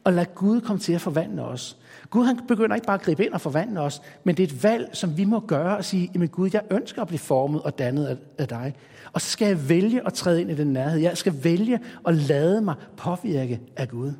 og 0.05 0.13
lade 0.13 0.27
Gud 0.35 0.61
komme 0.61 0.81
til 0.81 0.93
at 0.93 1.01
forvandle 1.01 1.43
os. 1.43 1.77
Gud 2.11 2.25
han 2.25 2.41
begynder 2.49 2.75
ikke 2.75 2.87
bare 2.87 2.99
at 2.99 3.03
gribe 3.03 3.25
ind 3.25 3.33
og 3.33 3.41
forvandle 3.41 3.81
os, 3.81 4.03
men 4.25 4.37
det 4.37 4.43
er 4.43 4.47
et 4.47 4.63
valg, 4.63 4.91
som 4.93 5.17
vi 5.17 5.25
må 5.25 5.41
gøre 5.41 5.77
og 5.77 5.85
sige, 5.85 6.11
jamen 6.15 6.29
Gud, 6.29 6.51
jeg 6.53 6.63
ønsker 6.71 7.03
at 7.03 7.09
blive 7.09 7.19
formet 7.19 7.63
og 7.63 7.79
dannet 7.79 8.07
af, 8.07 8.17
af 8.39 8.49
dig. 8.49 8.75
Og 9.13 9.21
så 9.21 9.31
skal 9.31 9.49
jeg 9.49 9.69
vælge 9.69 10.07
at 10.07 10.15
træde 10.15 10.41
ind 10.41 10.51
i 10.51 10.55
den 10.55 10.73
nærhed. 10.73 11.01
Jeg 11.01 11.17
skal 11.17 11.35
vælge 11.45 11.81
at 12.07 12.15
lade 12.15 12.61
mig 12.61 12.75
påvirke 12.97 13.61
af 13.77 13.89
Gud. 13.89 14.13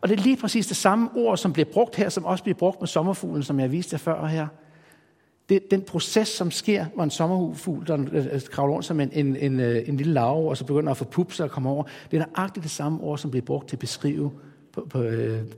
Og 0.00 0.08
det 0.08 0.18
er 0.18 0.22
lige 0.22 0.36
præcis 0.36 0.66
det 0.66 0.76
samme 0.76 1.08
ord, 1.14 1.36
som 1.36 1.52
bliver 1.52 1.68
brugt 1.72 1.96
her, 1.96 2.08
som 2.08 2.24
også 2.24 2.44
bliver 2.44 2.58
brugt 2.58 2.80
med 2.80 2.88
sommerfuglen, 2.88 3.42
som 3.42 3.60
jeg 3.60 3.72
viste 3.72 3.94
jer 3.94 3.98
før 3.98 4.26
her. 4.26 4.46
Det, 5.52 5.70
den 5.70 5.82
proces, 5.82 6.28
som 6.28 6.50
sker, 6.50 6.86
hvor 6.94 7.04
en 7.04 7.10
sommerfugl, 7.10 7.86
der 7.86 7.98
øh, 8.12 8.26
øh, 8.32 8.40
kravler 8.40 8.74
rundt 8.74 8.86
som 8.86 9.00
en, 9.00 9.10
en, 9.12 9.36
en, 9.36 9.60
øh, 9.60 9.88
en 9.88 9.96
lille 9.96 10.12
larve, 10.12 10.48
og 10.48 10.56
så 10.56 10.64
begynder 10.64 10.90
at 10.90 10.96
få 10.96 11.04
pupser 11.04 11.36
sig 11.36 11.44
og 11.44 11.50
komme 11.50 11.68
over, 11.68 11.84
det 12.10 12.20
er 12.20 12.26
nøjagtigt 12.26 12.62
det 12.62 12.70
samme 12.70 13.00
ord, 13.00 13.18
som 13.18 13.30
bliver 13.30 13.44
brugt 13.44 13.68
til 13.68 13.76
at 13.76 13.80
beskrive 13.80 14.32
på, 14.72 14.86
på, 14.90 15.04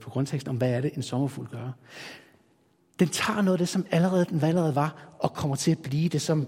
på 0.01 0.11
grundteksten 0.11 0.51
om, 0.51 0.57
hvad 0.57 0.71
er 0.71 0.81
det, 0.81 0.95
en 0.95 1.03
sommerfugl 1.03 1.49
gør. 1.49 1.73
Den 2.99 3.09
tager 3.09 3.43
noget 3.43 3.55
af 3.55 3.59
det, 3.59 3.69
som 3.69 3.87
allerede 3.91 4.25
den 4.25 4.43
allerede 4.43 4.75
var, 4.75 5.17
og 5.19 5.33
kommer 5.33 5.57
til 5.57 5.71
at 5.71 5.79
blive 5.79 6.09
det, 6.09 6.21
som 6.21 6.47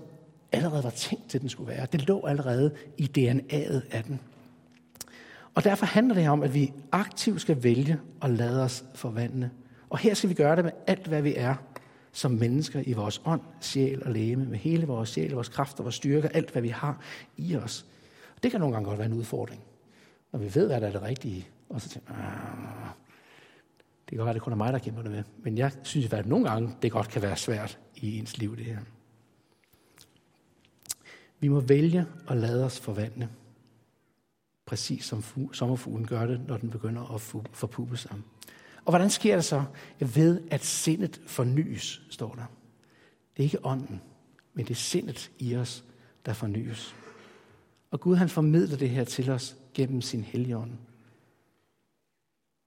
allerede 0.52 0.84
var 0.84 0.90
tænkt 0.90 1.28
til, 1.28 1.40
den 1.40 1.48
skulle 1.48 1.68
være. 1.68 1.86
Det 1.92 2.08
lå 2.08 2.26
allerede 2.26 2.70
i 2.98 3.10
DNA'et 3.18 3.80
af 3.90 4.04
den. 4.06 4.20
Og 5.54 5.64
derfor 5.64 5.86
handler 5.86 6.14
det 6.14 6.22
her 6.22 6.30
om, 6.30 6.42
at 6.42 6.54
vi 6.54 6.72
aktivt 6.92 7.40
skal 7.40 7.62
vælge 7.62 7.98
at 8.22 8.30
lade 8.30 8.62
os 8.62 8.84
forvandle. 8.94 9.50
Og 9.90 9.98
her 9.98 10.14
skal 10.14 10.30
vi 10.30 10.34
gøre 10.34 10.56
det 10.56 10.64
med 10.64 10.72
alt, 10.86 11.06
hvad 11.06 11.22
vi 11.22 11.34
er 11.36 11.54
som 12.16 12.30
mennesker 12.30 12.82
i 12.86 12.92
vores 12.92 13.22
ånd, 13.24 13.40
sjæl 13.60 14.02
og 14.04 14.10
læme, 14.10 14.44
med 14.44 14.58
hele 14.58 14.86
vores 14.86 15.08
sjæl, 15.08 15.30
vores 15.30 15.48
kræfter, 15.48 15.82
vores 15.82 15.94
styrker, 15.94 16.28
alt 16.28 16.50
hvad 16.50 16.62
vi 16.62 16.68
har 16.68 17.00
i 17.36 17.56
os. 17.56 17.86
Og 18.36 18.42
det 18.42 18.50
kan 18.50 18.60
nogle 18.60 18.74
gange 18.74 18.88
godt 18.88 18.98
være 18.98 19.06
en 19.06 19.12
udfordring, 19.12 19.62
når 20.32 20.38
vi 20.38 20.54
ved, 20.54 20.66
hvad 20.66 20.80
der 20.80 20.86
er 20.86 20.92
det 20.92 21.02
rigtige. 21.02 21.48
Og 21.68 21.80
så 21.80 21.88
tænker 21.88 22.12
ah, 22.12 22.88
det 23.78 24.08
kan 24.08 24.16
godt 24.16 24.26
være, 24.26 24.34
det 24.34 24.42
kun 24.42 24.52
er 24.52 24.56
mig, 24.56 24.72
der 24.72 24.78
kæmper 24.78 25.02
det 25.02 25.10
med. 25.10 25.22
Men 25.38 25.58
jeg 25.58 25.72
synes 25.82 26.12
at 26.12 26.26
nogle 26.26 26.48
gange, 26.50 26.76
det 26.82 26.92
godt 26.92 27.08
kan 27.08 27.22
være 27.22 27.36
svært 27.36 27.78
i 27.96 28.18
ens 28.18 28.38
liv, 28.38 28.56
det 28.56 28.64
her. 28.64 28.78
Vi 31.40 31.48
må 31.48 31.60
vælge 31.60 32.06
at 32.28 32.36
lade 32.36 32.64
os 32.64 32.80
forvandle. 32.80 33.28
Præcis 34.66 35.04
som 35.04 35.24
sommerfuglen 35.52 36.06
gør 36.06 36.26
det, 36.26 36.40
når 36.48 36.56
den 36.56 36.70
begynder 36.70 37.14
at 37.14 37.20
forpuppe 37.52 37.96
sig. 37.96 38.12
Og 38.86 38.92
hvordan 38.92 39.10
sker 39.10 39.34
det 39.34 39.44
så? 39.44 39.64
Jeg 40.00 40.16
ved, 40.16 40.40
at 40.50 40.64
sindet 40.64 41.20
fornyes, 41.26 42.02
står 42.10 42.34
der. 42.34 42.44
Det 43.36 43.42
er 43.42 43.44
ikke 43.44 43.64
ånden, 43.66 44.02
men 44.54 44.64
det 44.64 44.70
er 44.70 44.78
sindet 44.78 45.30
i 45.38 45.56
os, 45.56 45.84
der 46.26 46.32
fornyes. 46.32 46.94
Og 47.90 48.00
Gud 48.00 48.16
han 48.16 48.28
formidler 48.28 48.76
det 48.76 48.90
her 48.90 49.04
til 49.04 49.30
os 49.30 49.56
gennem 49.74 50.00
sin 50.00 50.22
helligånd. 50.22 50.70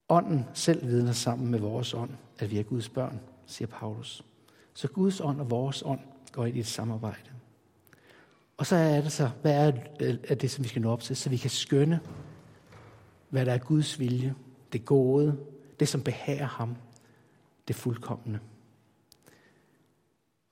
Ånden 0.08 0.44
selv 0.54 0.86
vidner 0.86 1.12
sammen 1.12 1.50
med 1.50 1.58
vores 1.58 1.94
ånd, 1.94 2.10
at 2.38 2.50
vi 2.50 2.58
er 2.58 2.62
Guds 2.62 2.88
børn, 2.88 3.20
siger 3.46 3.68
Paulus. 3.68 4.24
Så 4.74 4.88
Guds 4.88 5.20
ånd 5.20 5.40
og 5.40 5.50
vores 5.50 5.82
ånd 5.86 6.00
går 6.32 6.46
ind 6.46 6.56
i 6.56 6.60
et 6.60 6.66
samarbejde. 6.66 7.30
Og 8.56 8.66
så 8.66 8.76
er 8.76 9.00
det 9.00 9.12
så, 9.12 9.30
hvad 9.42 9.72
er 10.28 10.34
det, 10.34 10.50
som 10.50 10.64
vi 10.64 10.68
skal 10.68 10.82
nå 10.82 10.90
op 10.90 11.00
til, 11.00 11.16
så 11.16 11.30
vi 11.30 11.36
kan 11.36 11.50
skønne, 11.50 12.00
hvad 13.28 13.46
der 13.46 13.52
er 13.52 13.58
Guds 13.58 13.98
vilje, 13.98 14.34
det 14.72 14.84
gode, 14.84 15.38
det 15.80 15.88
som 15.88 16.02
behager 16.02 16.46
ham, 16.46 16.76
det 17.68 17.76
fuldkommende. 17.76 18.38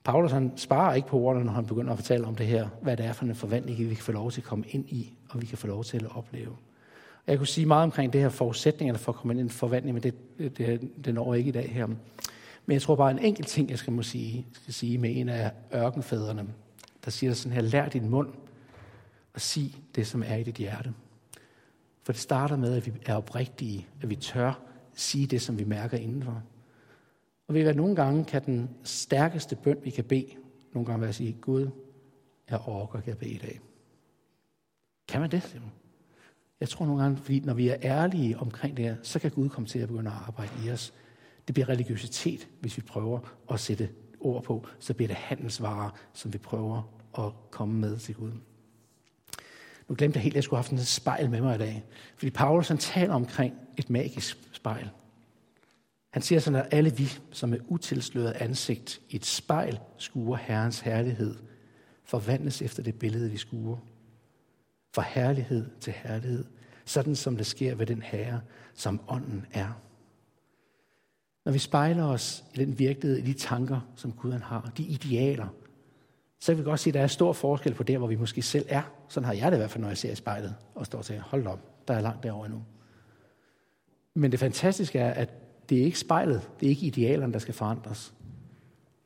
Paulus 0.03 0.31
han 0.31 0.51
sparer 0.55 0.93
ikke 0.93 1.07
på 1.07 1.17
ordene, 1.17 1.45
når 1.45 1.53
han 1.53 1.65
begynder 1.65 1.91
at 1.91 1.97
fortælle 1.97 2.27
om 2.27 2.35
det 2.35 2.47
her, 2.47 2.67
hvad 2.81 2.97
det 2.97 3.05
er 3.05 3.13
for 3.13 3.25
en 3.25 3.35
forventning, 3.35 3.79
vi 3.79 3.95
kan 3.95 4.03
få 4.03 4.11
lov 4.11 4.31
til 4.31 4.41
at 4.41 4.47
komme 4.47 4.65
ind 4.67 4.89
i, 4.89 5.13
og 5.29 5.41
vi 5.41 5.45
kan 5.45 5.57
få 5.57 5.67
lov 5.67 5.83
til 5.83 6.05
at 6.05 6.15
opleve. 6.15 6.55
Jeg 7.27 7.37
kunne 7.37 7.47
sige 7.47 7.65
meget 7.65 7.83
omkring 7.83 8.13
det 8.13 8.21
her 8.21 8.29
forudsætningerne 8.29 8.99
for 8.99 9.11
at 9.11 9.15
komme 9.15 9.33
ind 9.33 9.39
i 9.39 9.43
en 9.43 9.49
forventning, 9.49 9.93
men 9.93 10.03
det, 10.03 10.15
det, 10.57 10.91
det 11.05 11.13
når 11.13 11.33
ikke 11.33 11.47
i 11.47 11.51
dag 11.51 11.69
her. 11.71 11.87
Men 12.65 12.73
jeg 12.73 12.81
tror 12.81 12.95
bare 12.95 13.11
en 13.11 13.19
enkelt 13.19 13.47
ting, 13.47 13.69
jeg 13.69 13.77
skal, 13.77 13.93
må 13.93 14.03
sige, 14.03 14.47
skal 14.53 14.73
sige 14.73 14.97
med 14.97 15.17
en 15.17 15.29
af 15.29 15.51
ørkenfædrene, 15.75 16.47
der 17.05 17.11
siger 17.11 17.33
sådan 17.33 17.53
her, 17.53 17.61
lær 17.61 17.89
din 17.89 18.09
mund 18.09 18.29
og 19.33 19.41
sig 19.41 19.75
det, 19.95 20.07
som 20.07 20.23
er 20.25 20.35
i 20.35 20.43
dit 20.43 20.55
hjerte. 20.55 20.93
For 22.03 22.11
det 22.11 22.21
starter 22.21 22.57
med, 22.57 22.75
at 22.75 22.85
vi 22.85 22.91
er 23.05 23.15
oprigtige, 23.15 23.87
at 24.01 24.09
vi 24.09 24.15
tør 24.15 24.68
sige 24.93 25.27
det, 25.27 25.41
som 25.41 25.59
vi 25.59 25.63
mærker 25.63 25.97
indenfor. 25.97 26.43
Og 27.47 27.53
ved 27.53 27.61
at 27.61 27.75
nogle 27.75 27.95
gange 27.95 28.25
kan 28.25 28.45
den 28.45 28.69
stærkeste 28.83 29.55
bøn, 29.55 29.77
vi 29.83 29.89
kan 29.89 30.03
bede, 30.03 30.35
nogle 30.73 30.85
gange 30.85 31.01
være 31.01 31.09
at 31.09 31.15
sige, 31.15 31.37
Gud, 31.41 31.69
jeg 32.49 32.59
orker 32.65 32.99
ikke 32.99 33.11
at 33.11 33.17
bede 33.17 33.31
i 33.31 33.37
dag. 33.37 33.59
Kan 35.07 35.21
man 35.21 35.31
det? 35.31 35.61
Jeg 36.59 36.69
tror 36.69 36.85
nogle 36.85 37.01
gange, 37.01 37.17
fordi 37.17 37.39
når 37.39 37.53
vi 37.53 37.69
er 37.69 37.77
ærlige 37.83 38.37
omkring 38.37 38.77
det 38.77 38.85
her, 38.85 38.95
så 39.03 39.19
kan 39.19 39.31
Gud 39.31 39.49
komme 39.49 39.67
til 39.67 39.79
at 39.79 39.87
begynde 39.87 40.11
at 40.11 40.17
arbejde 40.27 40.51
i 40.65 40.71
os. 40.71 40.93
Det 41.47 41.53
bliver 41.53 41.69
religiøsitet, 41.69 42.47
hvis 42.59 42.77
vi 42.77 42.81
prøver 42.81 43.19
at 43.51 43.59
sætte 43.59 43.89
ord 44.19 44.43
på. 44.43 44.65
Så 44.79 44.93
bliver 44.93 45.07
det 45.07 45.17
handelsvarer, 45.17 45.89
som 46.13 46.33
vi 46.33 46.37
prøver 46.37 46.81
at 47.17 47.31
komme 47.51 47.79
med 47.79 47.97
til 47.97 48.15
Gud. 48.15 48.31
Nu 49.87 49.95
glemte 49.95 50.17
jeg 50.17 50.23
helt, 50.23 50.33
at 50.33 50.35
jeg 50.35 50.43
skulle 50.43 50.57
have 50.57 50.63
haft 50.63 50.71
en 50.71 50.85
spejl 50.85 51.29
med 51.29 51.41
mig 51.41 51.55
i 51.55 51.57
dag. 51.57 51.85
Fordi 52.15 52.29
Paulus 52.29 52.67
han 52.67 52.77
taler 52.77 53.13
omkring 53.13 53.53
et 53.77 53.89
magisk 53.89 54.48
spejl. 54.59 54.89
Han 56.09 56.21
siger 56.21 56.39
sådan, 56.39 56.59
at 56.59 56.67
alle 56.71 56.95
vi, 56.95 57.09
som 57.31 57.53
er 57.53 57.57
utilsløret 57.67 58.31
ansigt 58.31 59.01
i 59.09 59.15
et 59.15 59.25
spejl, 59.25 59.79
skuer 59.97 60.37
Herrens 60.37 60.79
herlighed, 60.79 61.35
forvandles 62.03 62.61
efter 62.61 62.83
det 62.83 62.99
billede, 62.99 63.31
vi 63.31 63.37
skuer. 63.37 63.77
Fra 64.93 65.01
herlighed 65.01 65.69
til 65.79 65.93
herlighed, 65.93 66.45
sådan 66.85 67.15
som 67.15 67.37
det 67.37 67.45
sker 67.45 67.75
ved 67.75 67.85
den 67.85 68.01
herre, 68.01 68.41
som 68.73 69.01
ånden 69.07 69.45
er. 69.51 69.81
Når 71.45 71.51
vi 71.51 71.59
spejler 71.59 72.05
os 72.05 72.43
i 72.53 72.57
den 72.57 72.79
virkelighed, 72.79 73.17
i 73.17 73.21
de 73.21 73.33
tanker, 73.33 73.81
som 73.95 74.11
Gud 74.11 74.31
han 74.31 74.41
har, 74.41 74.71
de 74.77 74.83
idealer, 74.83 75.47
så 76.39 76.51
kan 76.51 76.57
vi 76.57 76.63
godt 76.63 76.79
se, 76.79 76.89
at 76.89 76.93
der 76.93 77.01
er 77.01 77.07
stor 77.07 77.33
forskel 77.33 77.73
på 77.73 77.83
der, 77.83 77.97
hvor 77.97 78.07
vi 78.07 78.15
måske 78.15 78.41
selv 78.41 78.65
er. 78.69 78.81
Sådan 79.09 79.25
har 79.25 79.33
jeg 79.33 79.51
det 79.51 79.57
i 79.57 79.59
hvert 79.59 79.71
fald, 79.71 79.81
når 79.81 79.87
jeg 79.87 79.97
ser 79.97 80.11
i 80.11 80.15
spejlet 80.15 80.55
og 80.75 80.85
står 80.85 80.99
og 80.99 81.05
tænker, 81.05 81.23
hold 81.23 81.47
op, 81.47 81.87
der 81.87 81.93
er 81.93 82.01
langt 82.01 82.23
derovre 82.23 82.45
endnu. 82.45 82.63
Men 84.13 84.31
det 84.31 84.39
fantastiske 84.39 84.99
er, 84.99 85.11
at 85.11 85.29
det 85.69 85.79
er 85.79 85.83
ikke 85.83 85.99
spejlet, 85.99 86.49
det 86.59 86.65
er 86.65 86.69
ikke 86.69 86.85
idealerne, 86.85 87.33
der 87.33 87.39
skal 87.39 87.53
forandres. 87.53 88.13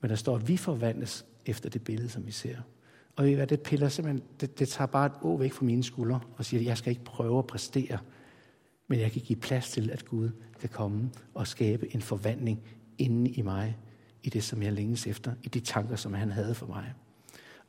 Men 0.02 0.10
der 0.10 0.16
står, 0.16 0.36
at 0.36 0.48
vi 0.48 0.58
forvandles 0.58 1.26
efter 1.46 1.70
det 1.70 1.84
billede, 1.84 2.10
som 2.10 2.26
vi 2.26 2.32
ser. 2.32 2.58
Og 3.16 3.24
ved 3.24 3.32
I 3.32 3.34
hvad, 3.34 3.48
det 3.48 3.62
piller 3.62 3.89
simpelthen, 3.89 4.24
det, 4.42 4.60
det 4.60 4.70
tager 4.70 4.88
bare 4.88 5.06
et 5.06 5.13
å 5.22 5.36
væk 5.36 5.54
fra 5.54 5.66
mine 5.66 5.84
skuldre 5.84 6.20
og 6.38 6.46
siger, 6.46 6.62
at 6.62 6.66
jeg 6.66 6.78
skal 6.78 6.89
ikke 6.89 7.04
prøve 7.04 7.39
at 7.39 7.48
præstere, 7.48 7.98
men 8.88 9.00
jeg 9.00 9.12
kan 9.12 9.22
give 9.22 9.39
plads 9.39 9.72
til, 9.72 9.89
at 9.89 10.06
Gud 10.06 10.30
kan 10.60 10.70
komme 10.70 11.10
og 11.34 11.48
skabe 11.48 11.96
en 11.96 12.02
forvandling 12.02 12.60
inde 12.98 13.32
i 13.32 13.42
mig, 13.42 13.78
i 14.24 14.30
det, 14.30 14.44
som 14.44 14.63
jeg 14.63 14.74
længes 14.74 15.08
efter, 15.08 15.34
i 15.44 15.48
de 15.48 15.60
tanker, 15.60 15.96
som 15.96 16.13
han 16.13 16.32
havde 16.32 16.56
for 16.56 16.66
mig. 16.66 16.94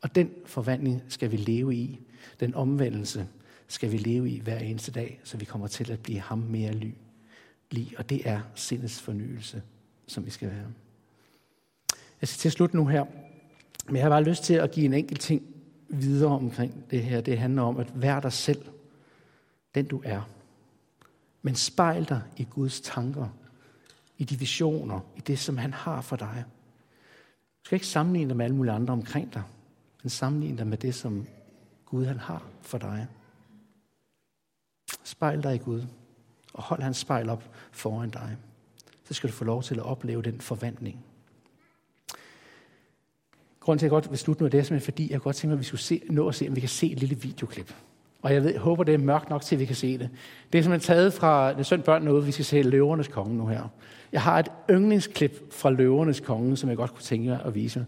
Og 0.03 0.14
den 0.14 0.31
forvandling 0.47 1.03
skal 1.09 1.33
vi 1.33 1.37
leve 1.37 1.75
i. 1.75 2.01
Den 2.40 2.55
omvendelse 2.55 3.27
skal 3.68 3.92
vi 3.92 3.97
leve 3.97 4.31
i 4.31 4.40
hver 4.40 4.59
eneste 4.59 4.92
dag, 4.92 5.20
så 5.25 5.37
vi 5.37 5.44
kommer 5.44 5.66
til 5.66 5.92
at 5.92 6.01
blive 6.01 6.20
ham 6.20 6.38
mere 6.38 6.73
ly 6.73 6.92
blive, 7.74 7.98
og 7.98 8.10
det 8.10 8.28
er 8.28 8.40
sindets 8.54 9.00
fornyelse, 9.00 9.62
som 10.06 10.26
vi 10.26 10.30
skal 10.30 10.50
være. 10.50 10.66
Jeg 12.20 12.28
skal 12.28 12.38
til 12.38 12.48
at 12.48 12.52
slutte 12.52 12.76
nu 12.76 12.87
her, 12.87 13.04
men 13.87 13.96
jeg 13.96 14.04
har 14.04 14.10
bare 14.10 14.24
lyst 14.24 14.44
til 14.44 14.54
at 14.54 14.70
give 14.70 14.87
en 14.87 14.94
enkelt 14.94 15.20
ting 15.20 15.42
videre 15.88 16.30
omkring 16.30 16.90
det 16.90 17.02
her. 17.02 17.20
Det 17.20 17.38
handler 17.38 17.62
om 17.62 17.76
at 17.76 17.92
være 17.94 18.20
dig 18.20 18.32
selv, 18.32 18.64
den 19.74 19.87
du 19.87 20.02
er. 20.04 20.28
Men 21.42 21.54
spejl 21.54 22.08
dig 22.08 22.22
i 22.37 22.46
Guds 22.50 22.80
tanker, 22.80 23.28
i 24.18 24.24
de 24.24 24.38
visioner, 24.38 25.00
i 25.16 25.20
det, 25.20 25.38
som 25.38 25.58
han 25.58 25.72
har 25.72 26.00
for 26.00 26.16
dig. 26.16 26.44
Du 27.62 27.64
skal 27.64 27.76
ikke 27.76 27.87
sammenligne 27.87 28.28
dig 28.28 28.37
med 28.37 28.44
alle 28.44 28.56
mulige 28.56 28.74
andre 28.74 28.92
omkring 28.92 29.34
dig, 29.34 29.42
men 30.02 30.10
sammenligne 30.10 30.58
dig 30.58 30.66
med 30.66 30.78
det, 30.78 30.94
som 30.94 31.26
Gud 31.87 32.04
han 32.04 32.18
har 32.18 32.46
for 32.62 32.78
dig. 32.78 33.06
Spejl 35.04 35.42
dig 35.42 35.54
i 35.54 35.58
Gud, 35.58 35.82
og 36.55 36.62
hold 36.62 36.83
hans 36.83 36.97
spejl 36.97 37.29
op 37.29 37.45
foran 37.73 38.11
dig. 38.11 38.37
Så 39.05 39.14
skal 39.14 39.31
du 39.31 39.35
få 39.35 39.45
lov 39.45 39.62
til 39.62 39.75
at 39.75 39.83
opleve 39.83 40.23
den 40.23 40.40
forvandling. 40.40 41.05
Grunden 43.61 43.79
til, 43.79 43.87
at 43.87 43.93
jeg 43.93 44.03
godt 44.03 44.11
vil 44.11 44.19
slutte 44.19 44.43
nu, 44.43 44.49
det 44.49 44.59
er 44.59 44.62
simpelthen 44.62 44.93
fordi, 44.93 45.12
jeg 45.12 45.21
godt 45.21 45.37
tænker, 45.37 45.55
at 45.55 45.61
vi 45.61 45.64
skulle 45.64 45.81
se, 45.81 46.03
nå 46.11 46.29
at 46.29 46.35
se, 46.35 46.49
om 46.49 46.57
vi 46.57 46.61
kan 46.61 46.69
se 46.69 46.93
et 46.93 47.01
lille 47.01 47.17
videoklip. 47.17 47.75
Og 48.23 48.35
jeg, 48.35 48.45
ved, 48.45 48.51
jeg 48.51 48.61
håber, 48.61 48.85
det 48.85 48.95
er 48.95 48.99
mørkt 48.99 49.31
nok 49.31 49.43
til, 49.43 49.55
at 49.57 49.61
vi 49.61 49.64
kan 49.64 49.77
se 49.77 49.99
det. 49.99 50.11
Det 50.53 50.59
er 50.59 50.62
simpelthen 50.62 50.87
taget 50.87 51.12
fra 51.12 51.53
det 51.53 51.67
søn 51.67 51.83
børn 51.83 52.03
noget, 52.03 52.27
vi 52.27 52.33
skal 52.33 52.45
se 52.45 52.62
Løvernes 52.62 53.09
Konge 53.09 53.37
nu 53.37 53.47
her. 53.47 53.69
Jeg 54.12 54.23
har 54.23 54.38
et 54.38 54.49
yndlingsklip 54.71 55.53
fra 55.53 55.71
Løvernes 55.71 56.21
Konge, 56.21 56.57
som 56.57 56.69
jeg 56.69 56.77
godt 56.77 56.93
kunne 56.93 57.03
tænke 57.03 57.29
mig 57.29 57.40
at 57.45 57.55
vise. 57.55 57.87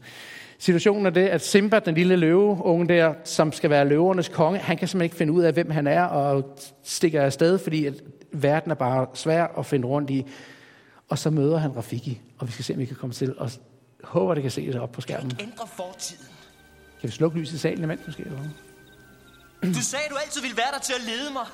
Situationen 0.59 1.07
er 1.07 1.11
det, 1.11 1.27
at 1.27 1.45
Simba, 1.45 1.79
den 1.79 1.95
lille 1.95 2.17
løveunge 2.17 2.89
der, 2.89 3.15
som 3.25 3.53
skal 3.53 3.71
være 3.71 3.89
løvernes 3.89 4.29
konge, 4.29 4.59
han 4.59 4.77
kan 4.77 4.89
simpelthen 4.89 5.05
ikke 5.05 5.17
finde 5.17 5.33
ud 5.33 5.43
af, 5.43 5.53
hvem 5.53 5.71
han 5.71 5.87
er, 5.87 6.03
og 6.03 6.59
stikker 6.85 7.23
afsted, 7.23 7.59
fordi 7.59 7.87
at 7.87 7.95
verden 8.33 8.71
er 8.71 8.75
bare 8.75 9.07
svær 9.15 9.47
at 9.59 9.67
finde 9.67 9.89
rundt 9.89 10.11
i. 10.11 10.27
Og 11.09 11.19
så 11.19 11.31
møder 11.31 11.59
han 11.59 11.77
Rafiki, 11.77 12.21
og 12.39 12.47
vi 12.47 12.53
skal 12.53 12.65
se, 12.65 12.73
om 12.73 12.79
vi 12.79 12.85
kan 12.85 12.97
komme 12.97 13.13
til 13.15 13.35
at 13.41 13.61
håber, 14.05 14.35
det 14.35 14.43
kan 14.43 14.51
se 14.51 14.67
det 14.67 14.81
op 14.81 14.93
på 14.93 15.01
skærmen. 15.01 15.31
Kan 15.31 15.49
ændre 15.49 15.67
fortiden. 15.67 16.27
Kan 17.01 17.09
vi 17.09 17.13
slukke 17.13 17.39
lyset 17.39 17.55
i 17.55 17.59
salen 17.59 17.85
imens, 17.85 18.01
måske? 18.07 18.23
Eller? 18.23 18.39
Du 19.63 19.83
sagde, 19.83 20.05
du 20.11 20.17
altid 20.25 20.41
ville 20.41 20.57
være 20.57 20.73
der 20.73 20.79
til 20.79 20.93
at 20.93 21.03
lede 21.03 21.33
mig. 21.33 21.47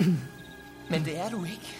Men 0.90 1.04
det 1.04 1.18
er 1.18 1.28
du 1.28 1.44
ikke. 1.44 1.76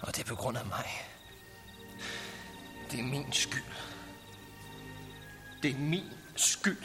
Og 0.00 0.16
det 0.16 0.22
er 0.22 0.26
på 0.28 0.34
grund 0.34 0.56
af 0.56 0.66
mig. 0.66 1.11
Det 2.92 3.00
er 3.00 3.04
min 3.04 3.32
skyld. 3.32 3.62
Det 5.62 5.70
er 5.70 5.78
min 5.78 6.04
skyld. 6.36 6.76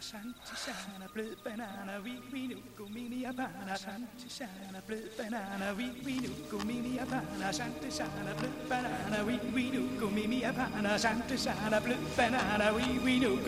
Santisana 0.00 1.06
blød 1.12 1.36
banana, 1.44 1.98
vi 2.04 2.12
vi 2.32 2.46
nu 2.46 2.56
gumini 2.76 3.24
abana. 3.24 3.76
Santisana 3.76 4.80
blød 4.86 5.08
banana, 5.18 5.72
vi 5.72 5.84
vi 6.04 6.20
nu 6.20 6.34
gumini 6.50 6.98
abana. 6.98 7.52
Santisana 7.52 8.34
blød 8.38 8.68
banana, 8.68 9.22
vi 9.22 9.38
vi 9.54 9.70
nu 9.70 9.98
gumini 10.00 10.42
abana. 10.42 10.98
Santisana 10.98 11.80
blød 11.80 12.16
banana, 12.16 12.72
vi 12.72 12.98
vi 13.04 13.18
nu 13.18 13.38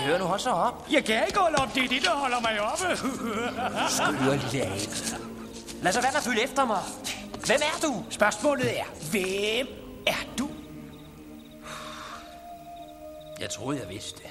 hør 0.00 0.18
nu 0.18 0.24
også 0.24 0.44
så 0.44 0.50
op. 0.50 0.86
Jeg 0.90 1.04
kan 1.04 1.26
ikke 1.26 1.38
holde 1.38 1.56
op, 1.56 1.74
det 1.74 1.84
er 1.84 1.88
det, 1.88 2.02
der 2.02 2.10
holder 2.10 2.40
mig 2.40 2.60
oppe. 2.60 2.84
Skøre 3.96 4.36
lille 4.36 4.66
abe. 4.66 5.20
Lad 5.82 5.92
så 5.92 6.00
være 6.00 6.10
med 6.12 6.16
at 6.18 6.24
følge 6.24 6.42
efter 6.42 6.64
mig. 6.64 6.82
Hvem 7.46 7.60
er 7.62 7.80
du? 7.86 8.04
Spørgsmålet 8.10 8.78
er, 8.80 8.84
hvem 9.10 9.66
er 10.06 10.24
du? 10.38 10.48
Jeg 13.40 13.50
troede, 13.50 13.80
jeg 13.80 13.88
vidste 13.88 14.18
det. 14.22 14.30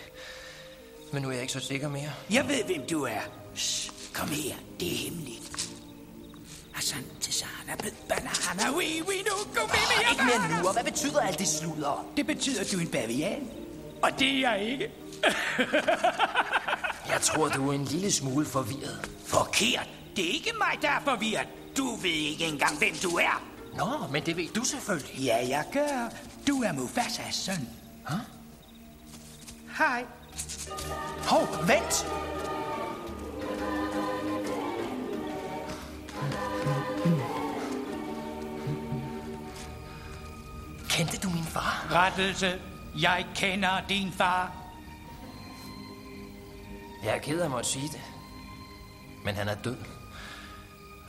Men 1.13 1.21
nu 1.21 1.27
er 1.29 1.33
jeg 1.33 1.41
ikke 1.41 1.53
så 1.53 1.59
sikker 1.59 1.89
mere. 1.89 2.11
Jeg 2.31 2.47
ved, 2.47 2.63
hvem 2.63 2.87
du 2.89 3.03
er. 3.03 3.21
Shh, 3.55 3.91
kom 4.13 4.27
her, 4.27 4.55
det 4.79 4.93
er 4.93 4.97
hemmeligt. 4.97 5.69
Asante 6.77 7.31
sana 7.33 7.75
blød 7.79 7.91
banana, 8.09 8.77
we 8.77 8.85
we 9.07 9.15
nu 9.29 9.35
go 9.55 9.61
Oh, 9.63 10.11
ikke 10.11 10.23
mere 10.23 10.61
nu, 10.63 10.71
hvad 10.71 10.83
betyder 10.83 11.21
alt 11.21 11.39
det 11.39 11.47
sludder? 11.47 12.05
Det 12.17 12.27
betyder, 12.27 12.61
at 12.61 12.71
du 12.71 12.77
er 12.77 12.81
en 12.81 12.87
bavian. 12.87 13.47
Og 14.01 14.09
det 14.19 14.27
er 14.27 14.39
jeg 14.39 14.61
ikke. 14.71 14.91
Jeg 17.13 17.21
tror, 17.21 17.47
du 17.47 17.69
er 17.69 17.73
en 17.73 17.85
lille 17.85 18.11
smule 18.11 18.45
forvirret. 18.45 19.11
Forkert. 19.25 19.89
Det 20.15 20.25
er 20.25 20.33
ikke 20.33 20.51
mig, 20.57 20.81
der 20.81 20.89
er 20.89 20.99
forvirret. 21.05 21.47
Du 21.77 21.95
ved 21.95 22.11
ikke 22.11 22.45
engang, 22.45 22.77
hvem 22.77 22.93
du 23.03 23.09
er. 23.09 23.43
Nå, 23.77 24.07
men 24.11 24.25
det 24.25 24.37
ved 24.37 24.47
du 24.55 24.63
selvfølgelig. 24.63 25.23
Ja, 25.23 25.47
jeg 25.47 25.65
gør. 25.73 26.09
Du 26.47 26.63
er 26.63 26.71
Mufasas 26.71 27.35
søn. 27.35 27.69
Hæ? 28.09 28.15
Hej. 29.77 30.05
Hov, 31.27 31.47
vent! 31.67 32.05
Kendte 40.89 41.17
du 41.17 41.29
min 41.29 41.43
far? 41.43 41.87
Rettelse. 41.91 42.59
Jeg 43.01 43.25
kender 43.35 43.81
din 43.89 44.11
far. 44.11 44.68
Jeg 47.03 47.15
er 47.15 47.19
ked 47.19 47.39
af 47.39 47.45
at 47.45 47.51
måtte 47.51 47.69
sige 47.69 47.87
det. 47.87 48.01
Men 49.25 49.35
han 49.35 49.47
er 49.47 49.55
død. 49.55 49.77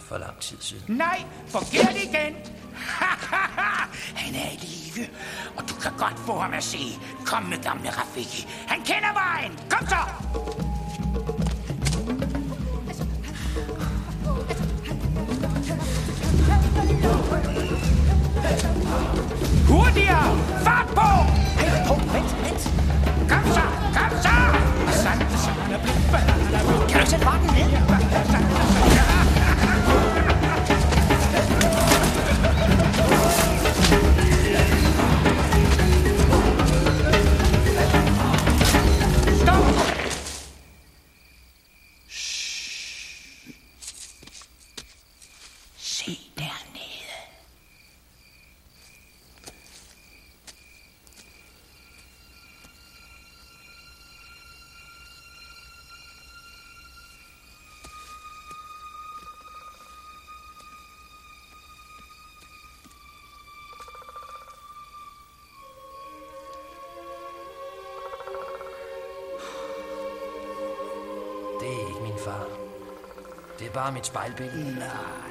For 0.00 0.18
lang 0.18 0.38
tid 0.40 0.57
siden. 0.61 0.96
Nej, 0.96 1.24
forkert 1.46 1.96
igen. 1.96 2.37
Han 4.22 4.35
er 4.35 4.50
i 4.53 4.57
live, 4.57 5.09
og 5.57 5.68
du 5.68 5.74
kan 5.74 5.92
godt 5.98 6.18
få 6.18 6.38
ham 6.38 6.53
at 6.53 6.64
se. 6.64 6.79
Kom 7.26 7.42
med 7.42 7.62
gamle 7.62 7.90
Rafiki. 7.90 8.46
Han 8.66 8.79
kender 8.85 9.12
vejen. 9.12 9.59
Kom 9.70 9.87
så! 9.87 9.96
Hurtigere! 19.68 20.38
Fart 20.64 20.87
på! 20.87 21.30
Banana. 27.18 27.51
Kan 27.70 27.88
du 27.88 27.89
Det 73.70 73.76
er 73.76 73.83
bare 73.83 73.92
mit 73.92 74.06
spejlbillede. 74.06 74.74
Nej. 74.78 75.30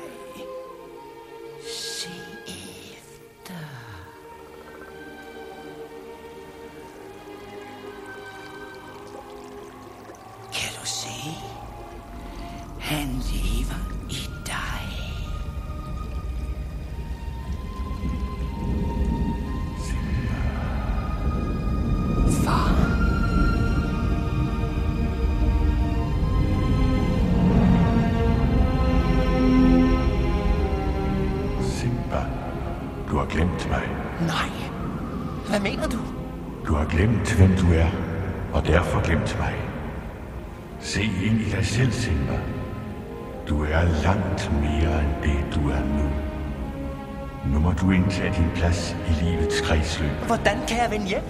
Du 47.82 47.92
indtage 47.92 48.34
din 48.38 48.52
plads 48.56 48.96
i 49.10 49.24
livets 49.24 49.62
kredsløb. 49.62 50.12
Hvordan 50.28 50.58
kan 50.68 50.78
jeg 50.78 50.92
vende 50.92 51.08
hjem? 51.08 51.24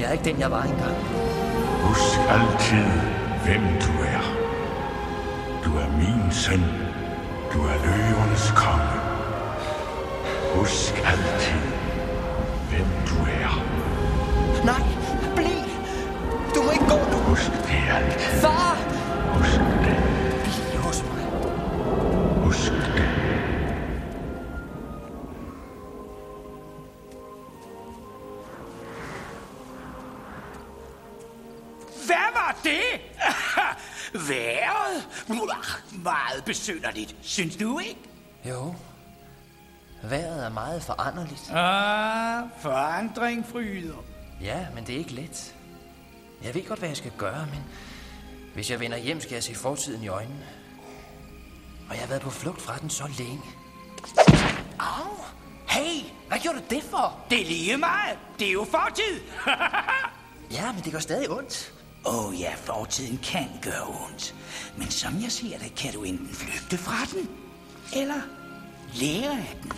Jeg 0.00 0.08
er 0.08 0.12
ikke 0.12 0.24
den, 0.24 0.40
jeg 0.40 0.50
var 0.50 0.62
engang. 0.62 0.96
Husk 1.82 2.18
altid, 2.28 2.90
hvem 3.44 3.62
du 3.62 3.92
er. 4.14 4.22
Du 5.64 5.70
er 5.76 5.88
min 5.98 6.32
søn. 6.32 6.64
Du 7.52 7.58
er 7.62 7.76
løvernes 7.84 8.52
konge. 8.56 8.96
Husk 10.54 10.94
altid, 10.94 11.60
hvem 12.70 12.88
du 13.08 13.16
er. 13.44 13.62
Nej, 14.64 14.82
bliv! 15.36 15.68
Du 16.54 16.62
må 16.62 16.70
ikke 16.70 16.88
gå 16.88 16.98
nu. 17.12 17.16
Husk 17.28 17.52
det 17.52 17.82
altid. 17.96 18.40
Far! 18.40 18.65
Besynderligt, 36.46 37.16
synes 37.22 37.56
du 37.56 37.78
ikke? 37.78 38.00
Jo. 38.44 38.74
Vejret 40.02 40.44
er 40.44 40.48
meget 40.48 40.82
foranderligt. 40.82 41.50
Ah, 41.52 42.44
forandring 42.60 43.46
fryder. 43.46 44.04
Ja, 44.40 44.66
men 44.74 44.86
det 44.86 44.94
er 44.94 44.98
ikke 44.98 45.12
let. 45.12 45.54
Jeg 46.44 46.54
ved 46.54 46.66
godt, 46.68 46.78
hvad 46.78 46.88
jeg 46.88 46.96
skal 46.96 47.12
gøre, 47.18 47.46
men 47.50 47.64
hvis 48.54 48.70
jeg 48.70 48.80
vender 48.80 48.96
hjem, 48.98 49.20
skal 49.20 49.34
jeg 49.34 49.42
se 49.42 49.54
fortiden 49.54 50.02
i 50.02 50.08
øjnene. 50.08 50.46
Og 51.88 51.94
jeg 51.94 52.00
har 52.00 52.08
været 52.08 52.22
på 52.22 52.30
flugt 52.30 52.62
fra 52.62 52.78
den 52.78 52.90
så 52.90 53.04
længe. 53.18 53.42
Au! 54.78 55.16
Hey, 55.68 56.02
hvad 56.28 56.38
gjorde 56.38 56.58
du 56.58 56.64
det 56.70 56.82
for? 56.82 57.20
Det 57.30 57.40
er 57.40 57.44
lige 57.44 57.76
meget. 57.76 58.18
Det 58.38 58.48
er 58.48 58.52
jo 58.52 58.66
fortid. 58.70 59.20
Ja, 60.50 60.72
men 60.72 60.84
det 60.84 60.92
gør 60.92 60.98
stadig 60.98 61.30
ondt. 61.30 61.72
Åh 62.06 62.26
oh 62.26 62.40
ja, 62.40 62.52
fortiden 62.54 63.20
kan 63.22 63.48
gøre 63.62 63.82
ondt. 63.82 64.34
Men 64.76 64.90
som 64.90 65.22
jeg 65.22 65.32
ser 65.32 65.58
det, 65.58 65.74
kan 65.74 65.92
du 65.92 66.02
enten 66.02 66.34
flygte 66.34 66.78
fra 66.78 67.04
den, 67.12 67.28
eller 68.00 68.20
lære 68.94 69.30
af 69.30 69.56
den. 69.62 69.72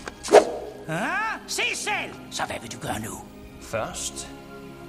Ah, 0.89 1.39
se 1.47 1.63
selv! 1.75 2.15
Så 2.31 2.43
hvad 2.45 2.57
vil 2.63 2.73
du 2.73 2.79
gøre 2.79 3.01
nu? 3.01 3.21
Først 3.63 4.29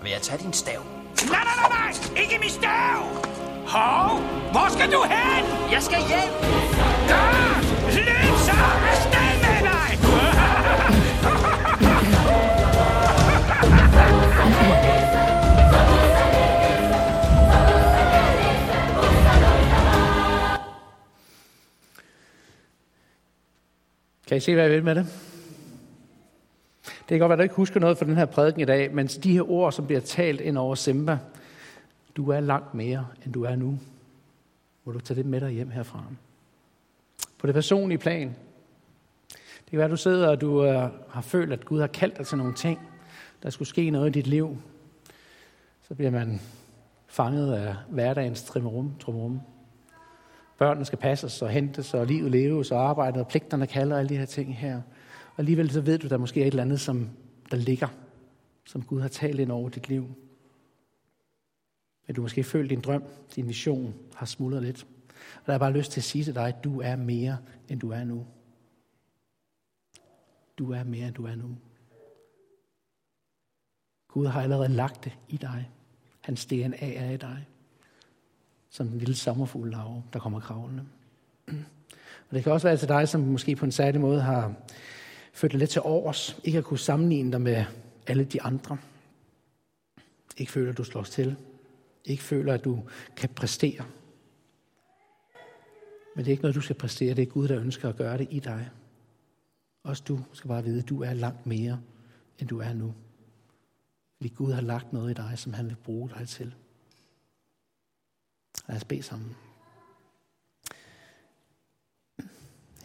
vil 0.02 0.12
jeg 0.12 0.22
tage 0.22 0.44
din 0.44 0.54
stav. 0.54 0.82
Nej, 1.30 1.44
nej, 1.44 1.56
nej, 1.56 1.70
nej! 1.70 2.22
Ikke 2.24 2.38
min 2.40 2.50
stav! 2.50 3.00
Hov! 3.68 4.20
Hvor 4.52 4.74
skal 4.74 4.92
du 4.92 5.04
hen? 5.04 5.72
Jeg 5.72 5.84
skal 5.84 6.00
hjem! 6.08 6.34
Ah! 7.10 7.64
Løb 7.96 8.38
så! 8.48 8.52
Afsted 8.92 9.19
I 24.40 24.42
se, 24.42 24.54
hvad 24.54 24.64
jeg 24.64 24.72
vil 24.72 24.84
med 24.84 24.96
det? 24.96 25.06
Det 26.84 27.08
kan 27.08 27.20
godt 27.20 27.30
være, 27.30 27.34
at 27.34 27.38
du 27.38 27.44
ikke 27.44 27.56
husker 27.56 27.80
noget 27.80 27.98
fra 27.98 28.06
den 28.06 28.18
her 28.18 28.26
prædiken 28.26 28.62
i 28.62 28.66
dag, 28.66 28.94
men 28.94 29.08
de 29.08 29.34
her 29.34 29.52
ord, 29.52 29.72
som 29.72 29.86
bliver 29.86 30.02
talt 30.02 30.42
ind 30.42 30.58
over 30.58 30.76
Simba, 30.76 31.18
du 32.18 32.30
er 32.32 32.40
langt 32.40 32.74
mere, 32.74 33.08
end 33.26 33.34
du 33.34 33.44
er 33.44 33.56
nu. 33.56 33.80
Må 34.84 34.92
du 34.92 35.00
tage 35.00 35.18
det 35.18 35.26
med 35.26 35.42
dig 35.42 35.50
hjem 35.50 35.70
herfra. 35.70 36.04
På 37.38 37.48
det 37.48 37.56
personlige 37.56 37.98
plan. 37.98 38.36
Det 39.30 39.70
kan 39.70 39.78
være, 39.78 39.86
at 39.86 39.92
du 39.92 39.98
sidder 39.98 40.28
og 40.28 40.42
du 40.42 40.66
øh, 40.66 40.90
har 41.10 41.22
følt, 41.22 41.54
at 41.54 41.66
Gud 41.66 41.80
har 41.80 41.88
kaldt 41.88 42.18
dig 42.18 42.28
til 42.28 42.38
nogle 42.38 42.54
ting. 42.54 42.80
Der 43.44 43.50
skulle 43.50 43.68
ske 43.70 43.90
noget 43.90 44.08
i 44.08 44.12
dit 44.12 44.28
liv. 44.28 44.58
Så 45.88 45.96
bliver 45.96 46.12
man 46.12 46.42
fanget 47.08 47.54
af 47.54 47.76
hverdagens 47.90 48.44
trimmerum. 48.44 48.94
trimmerum. 49.00 49.42
Børnene 50.60 50.86
skal 50.86 51.00
passes 51.00 51.42
og 51.42 51.50
hentes, 51.50 51.94
og 51.94 52.06
livet 52.06 52.32
leves, 52.32 52.72
og 52.72 52.90
arbejdet 52.90 53.22
og 53.22 53.28
pligterne 53.28 53.68
kalder 53.68 53.98
alle 53.98 54.10
de 54.10 54.18
her 54.18 54.26
ting 54.26 54.58
her. 54.58 54.76
Og 55.26 55.36
alligevel 55.38 55.72
så 55.72 55.82
ved 55.82 55.98
du, 55.98 56.08
der 56.08 56.18
måske 56.18 56.42
er 56.42 56.46
et 56.46 56.52
eller 56.52 56.64
andet, 56.64 56.80
som 56.80 57.10
der 57.52 57.58
ligger, 57.58 57.88
som 58.66 58.84
Gud 58.84 59.02
har 59.02 59.08
talt 59.08 59.40
ind 59.40 59.52
over 59.52 59.70
dit 59.70 59.90
liv. 59.90 60.08
Men 62.08 62.16
du 62.16 62.22
måske 62.22 62.44
føler, 62.44 62.70
din 62.70 62.82
drøm, 62.82 63.04
din 63.36 63.48
vision 63.48 63.96
har 64.16 64.26
smuldret 64.26 64.64
lidt. 64.64 64.88
Og 65.36 65.46
der 65.46 65.54
er 65.54 65.58
bare 65.58 65.74
lyst 65.74 65.92
til 65.92 66.00
at 66.00 66.04
sige 66.04 66.24
til 66.24 66.36
dig, 66.36 66.48
at 66.48 66.64
du 66.64 66.82
er 66.82 66.96
mere, 66.96 67.38
end 67.68 67.80
du 67.80 67.92
er 67.92 68.04
nu. 68.04 68.28
Du 70.58 70.72
er 70.72 70.84
mere, 70.84 71.08
end 71.08 71.16
du 71.16 71.26
er 71.26 71.36
nu. 71.36 71.58
Gud 74.08 74.26
har 74.26 74.42
allerede 74.42 74.70
lagt 74.70 75.04
det 75.04 75.18
i 75.28 75.38
dig. 75.38 75.70
Hans 76.22 76.46
DNA 76.46 76.94
er 76.96 77.12
i 77.12 77.18
dig 77.18 77.48
som 78.70 78.88
den 78.88 78.98
lille 78.98 79.16
sommerfugl 79.16 79.72
larve, 79.72 80.04
der 80.14 80.20
kommer 80.20 80.40
kravlende. 80.40 80.86
Og 82.30 82.36
det 82.36 82.44
kan 82.44 82.52
også 82.52 82.68
være 82.68 82.78
til 82.78 82.88
dig, 82.88 83.08
som 83.08 83.22
måske 83.22 83.56
på 83.56 83.66
en 83.66 83.72
særlig 83.72 84.02
måde 84.02 84.22
har 84.22 84.54
følt 85.34 85.52
dig 85.52 85.60
lidt 85.60 85.70
til 85.70 85.82
overs, 85.82 86.40
ikke 86.44 86.58
at 86.58 86.64
kunne 86.64 86.80
sammenligne 86.80 87.32
dig 87.32 87.42
med 87.42 87.66
alle 88.08 88.24
de 88.24 88.42
andre. 88.42 88.78
Ikke 90.38 90.52
føler, 90.52 90.72
at 90.72 90.78
du 90.78 90.84
slås 90.84 91.10
til. 91.10 91.36
Ikke 92.06 92.24
føler, 92.24 92.54
at 92.54 92.64
du 92.64 92.84
kan 93.16 93.30
præstere. 93.30 93.86
Men 96.16 96.26
det 96.26 96.28
er 96.28 96.32
ikke 96.32 96.44
noget, 96.44 96.56
du 96.56 96.62
skal 96.62 96.76
præstere. 96.76 97.14
Det 97.14 97.22
er 97.22 97.26
Gud, 97.26 97.48
der 97.48 97.60
ønsker 97.60 97.90
at 97.90 97.96
gøre 97.96 98.18
det 98.18 98.28
i 98.32 98.40
dig. 98.40 98.70
Også 99.84 100.04
du 100.08 100.20
skal 100.34 100.48
bare 100.48 100.64
vide, 100.64 100.80
at 100.80 100.90
du 100.90 101.04
er 101.04 101.14
langt 101.14 101.46
mere, 101.46 101.80
end 102.40 102.50
du 102.50 102.60
er 102.60 102.74
nu. 102.74 102.94
Fordi 104.18 104.30
Gud 104.30 104.52
har 104.52 104.62
lagt 104.62 104.94
noget 104.94 105.12
i 105.12 105.14
dig, 105.14 105.34
som 105.36 105.54
han 105.54 105.66
vil 105.66 105.76
bruge 105.84 106.10
dig 106.10 106.28
til. 106.28 106.56
Lad 108.68 108.78
os 108.78 108.84
bede 108.84 109.04
sammen. 109.04 109.36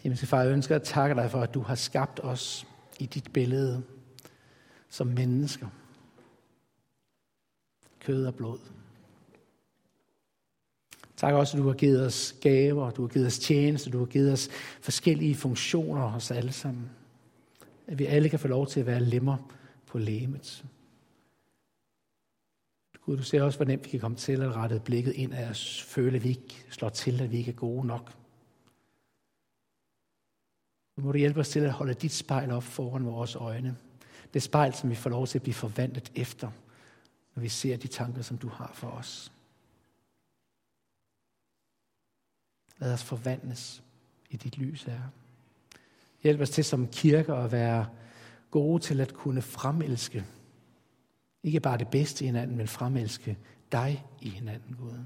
Himmelske 0.01 0.27
far, 0.27 0.41
jeg 0.41 0.51
ønsker 0.51 0.75
at 0.75 0.83
takke 0.83 1.15
dig 1.15 1.31
for, 1.31 1.41
at 1.41 1.53
du 1.53 1.61
har 1.61 1.75
skabt 1.75 2.19
os 2.23 2.67
i 2.99 3.05
dit 3.05 3.33
billede 3.33 3.83
som 4.89 5.07
mennesker. 5.07 5.67
Kød 7.99 8.25
og 8.25 8.35
blod. 8.35 8.59
Tak 11.17 11.33
også, 11.33 11.57
at 11.57 11.63
du 11.63 11.67
har 11.67 11.75
givet 11.75 12.05
os 12.05 12.35
gaver, 12.41 12.91
du 12.91 13.01
har 13.01 13.07
givet 13.07 13.27
os 13.27 13.39
tjenester, 13.39 13.91
du 13.91 13.99
har 13.99 14.05
givet 14.05 14.33
os 14.33 14.49
forskellige 14.81 15.35
funktioner 15.35 16.07
hos 16.07 16.31
alle 16.31 16.51
sammen. 16.51 16.89
At 17.87 17.99
vi 17.99 18.05
alle 18.05 18.29
kan 18.29 18.39
få 18.39 18.47
lov 18.47 18.67
til 18.67 18.79
at 18.79 18.85
være 18.85 18.99
lemmer 18.99 19.37
på 19.85 19.97
lemet. 19.97 20.65
Gud, 23.05 23.17
du 23.17 23.23
ser 23.23 23.41
også, 23.41 23.57
hvor 23.57 23.65
nemt 23.65 23.85
vi 23.85 23.89
kan 23.89 23.99
komme 23.99 24.17
til 24.17 24.41
at 24.41 24.55
rette 24.55 24.81
blikket 24.85 25.13
ind 25.13 25.33
af 25.33 25.49
os, 25.49 25.83
føle, 25.83 26.15
at 26.15 26.23
vi 26.23 26.29
ikke 26.29 26.65
slår 26.69 26.89
til, 26.89 27.21
at 27.21 27.31
vi 27.31 27.37
ikke 27.37 27.51
er 27.51 27.55
gode 27.55 27.87
nok. 27.87 28.13
Nu 30.97 31.03
må 31.03 31.11
du 31.11 31.17
hjælpe 31.17 31.39
os 31.39 31.49
til 31.49 31.59
at 31.59 31.71
holde 31.71 31.93
dit 31.93 32.11
spejl 32.11 32.51
op 32.51 32.63
foran 32.63 33.05
vores 33.05 33.35
øjne. 33.35 33.77
Det 34.33 34.43
spejl, 34.43 34.73
som 34.73 34.89
vi 34.89 34.95
får 34.95 35.09
lov 35.09 35.27
til 35.27 35.37
at 35.37 35.43
blive 35.43 35.53
forvandlet 35.53 36.11
efter, 36.15 36.51
når 37.35 37.41
vi 37.41 37.49
ser 37.49 37.77
de 37.77 37.87
tanker, 37.87 38.21
som 38.21 38.37
du 38.37 38.47
har 38.47 38.71
for 38.73 38.87
os. 38.87 39.31
Lad 42.77 42.93
os 42.93 43.03
forvandles 43.03 43.83
i 44.29 44.37
dit 44.37 44.57
lys, 44.57 44.83
Herre. 44.83 45.09
Hjælp 46.23 46.41
os 46.41 46.49
til 46.49 46.63
som 46.63 46.87
kirke 46.87 47.33
at 47.33 47.51
være 47.51 47.89
gode 48.51 48.83
til 48.83 49.01
at 49.01 49.13
kunne 49.13 49.41
fremelske 49.41 50.25
ikke 51.45 51.59
bare 51.59 51.77
det 51.77 51.87
bedste 51.87 52.23
i 52.23 52.27
hinanden, 52.27 52.57
men 52.57 52.67
fremelske 52.67 53.37
dig 53.71 54.05
i 54.21 54.29
hinanden, 54.29 54.75
Gud. 54.75 55.03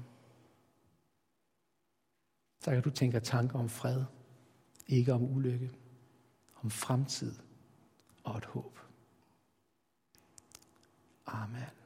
Tak, 2.60 2.76
at 2.76 2.84
du 2.84 2.90
tænker 2.90 3.18
tanker 3.18 3.58
om 3.58 3.68
fred, 3.68 4.04
ikke 4.86 5.12
om 5.12 5.22
ulykke, 5.22 5.70
om 6.62 6.70
fremtid 6.70 7.34
og 8.24 8.38
et 8.38 8.44
håb. 8.44 8.78
Amen. 11.26 11.79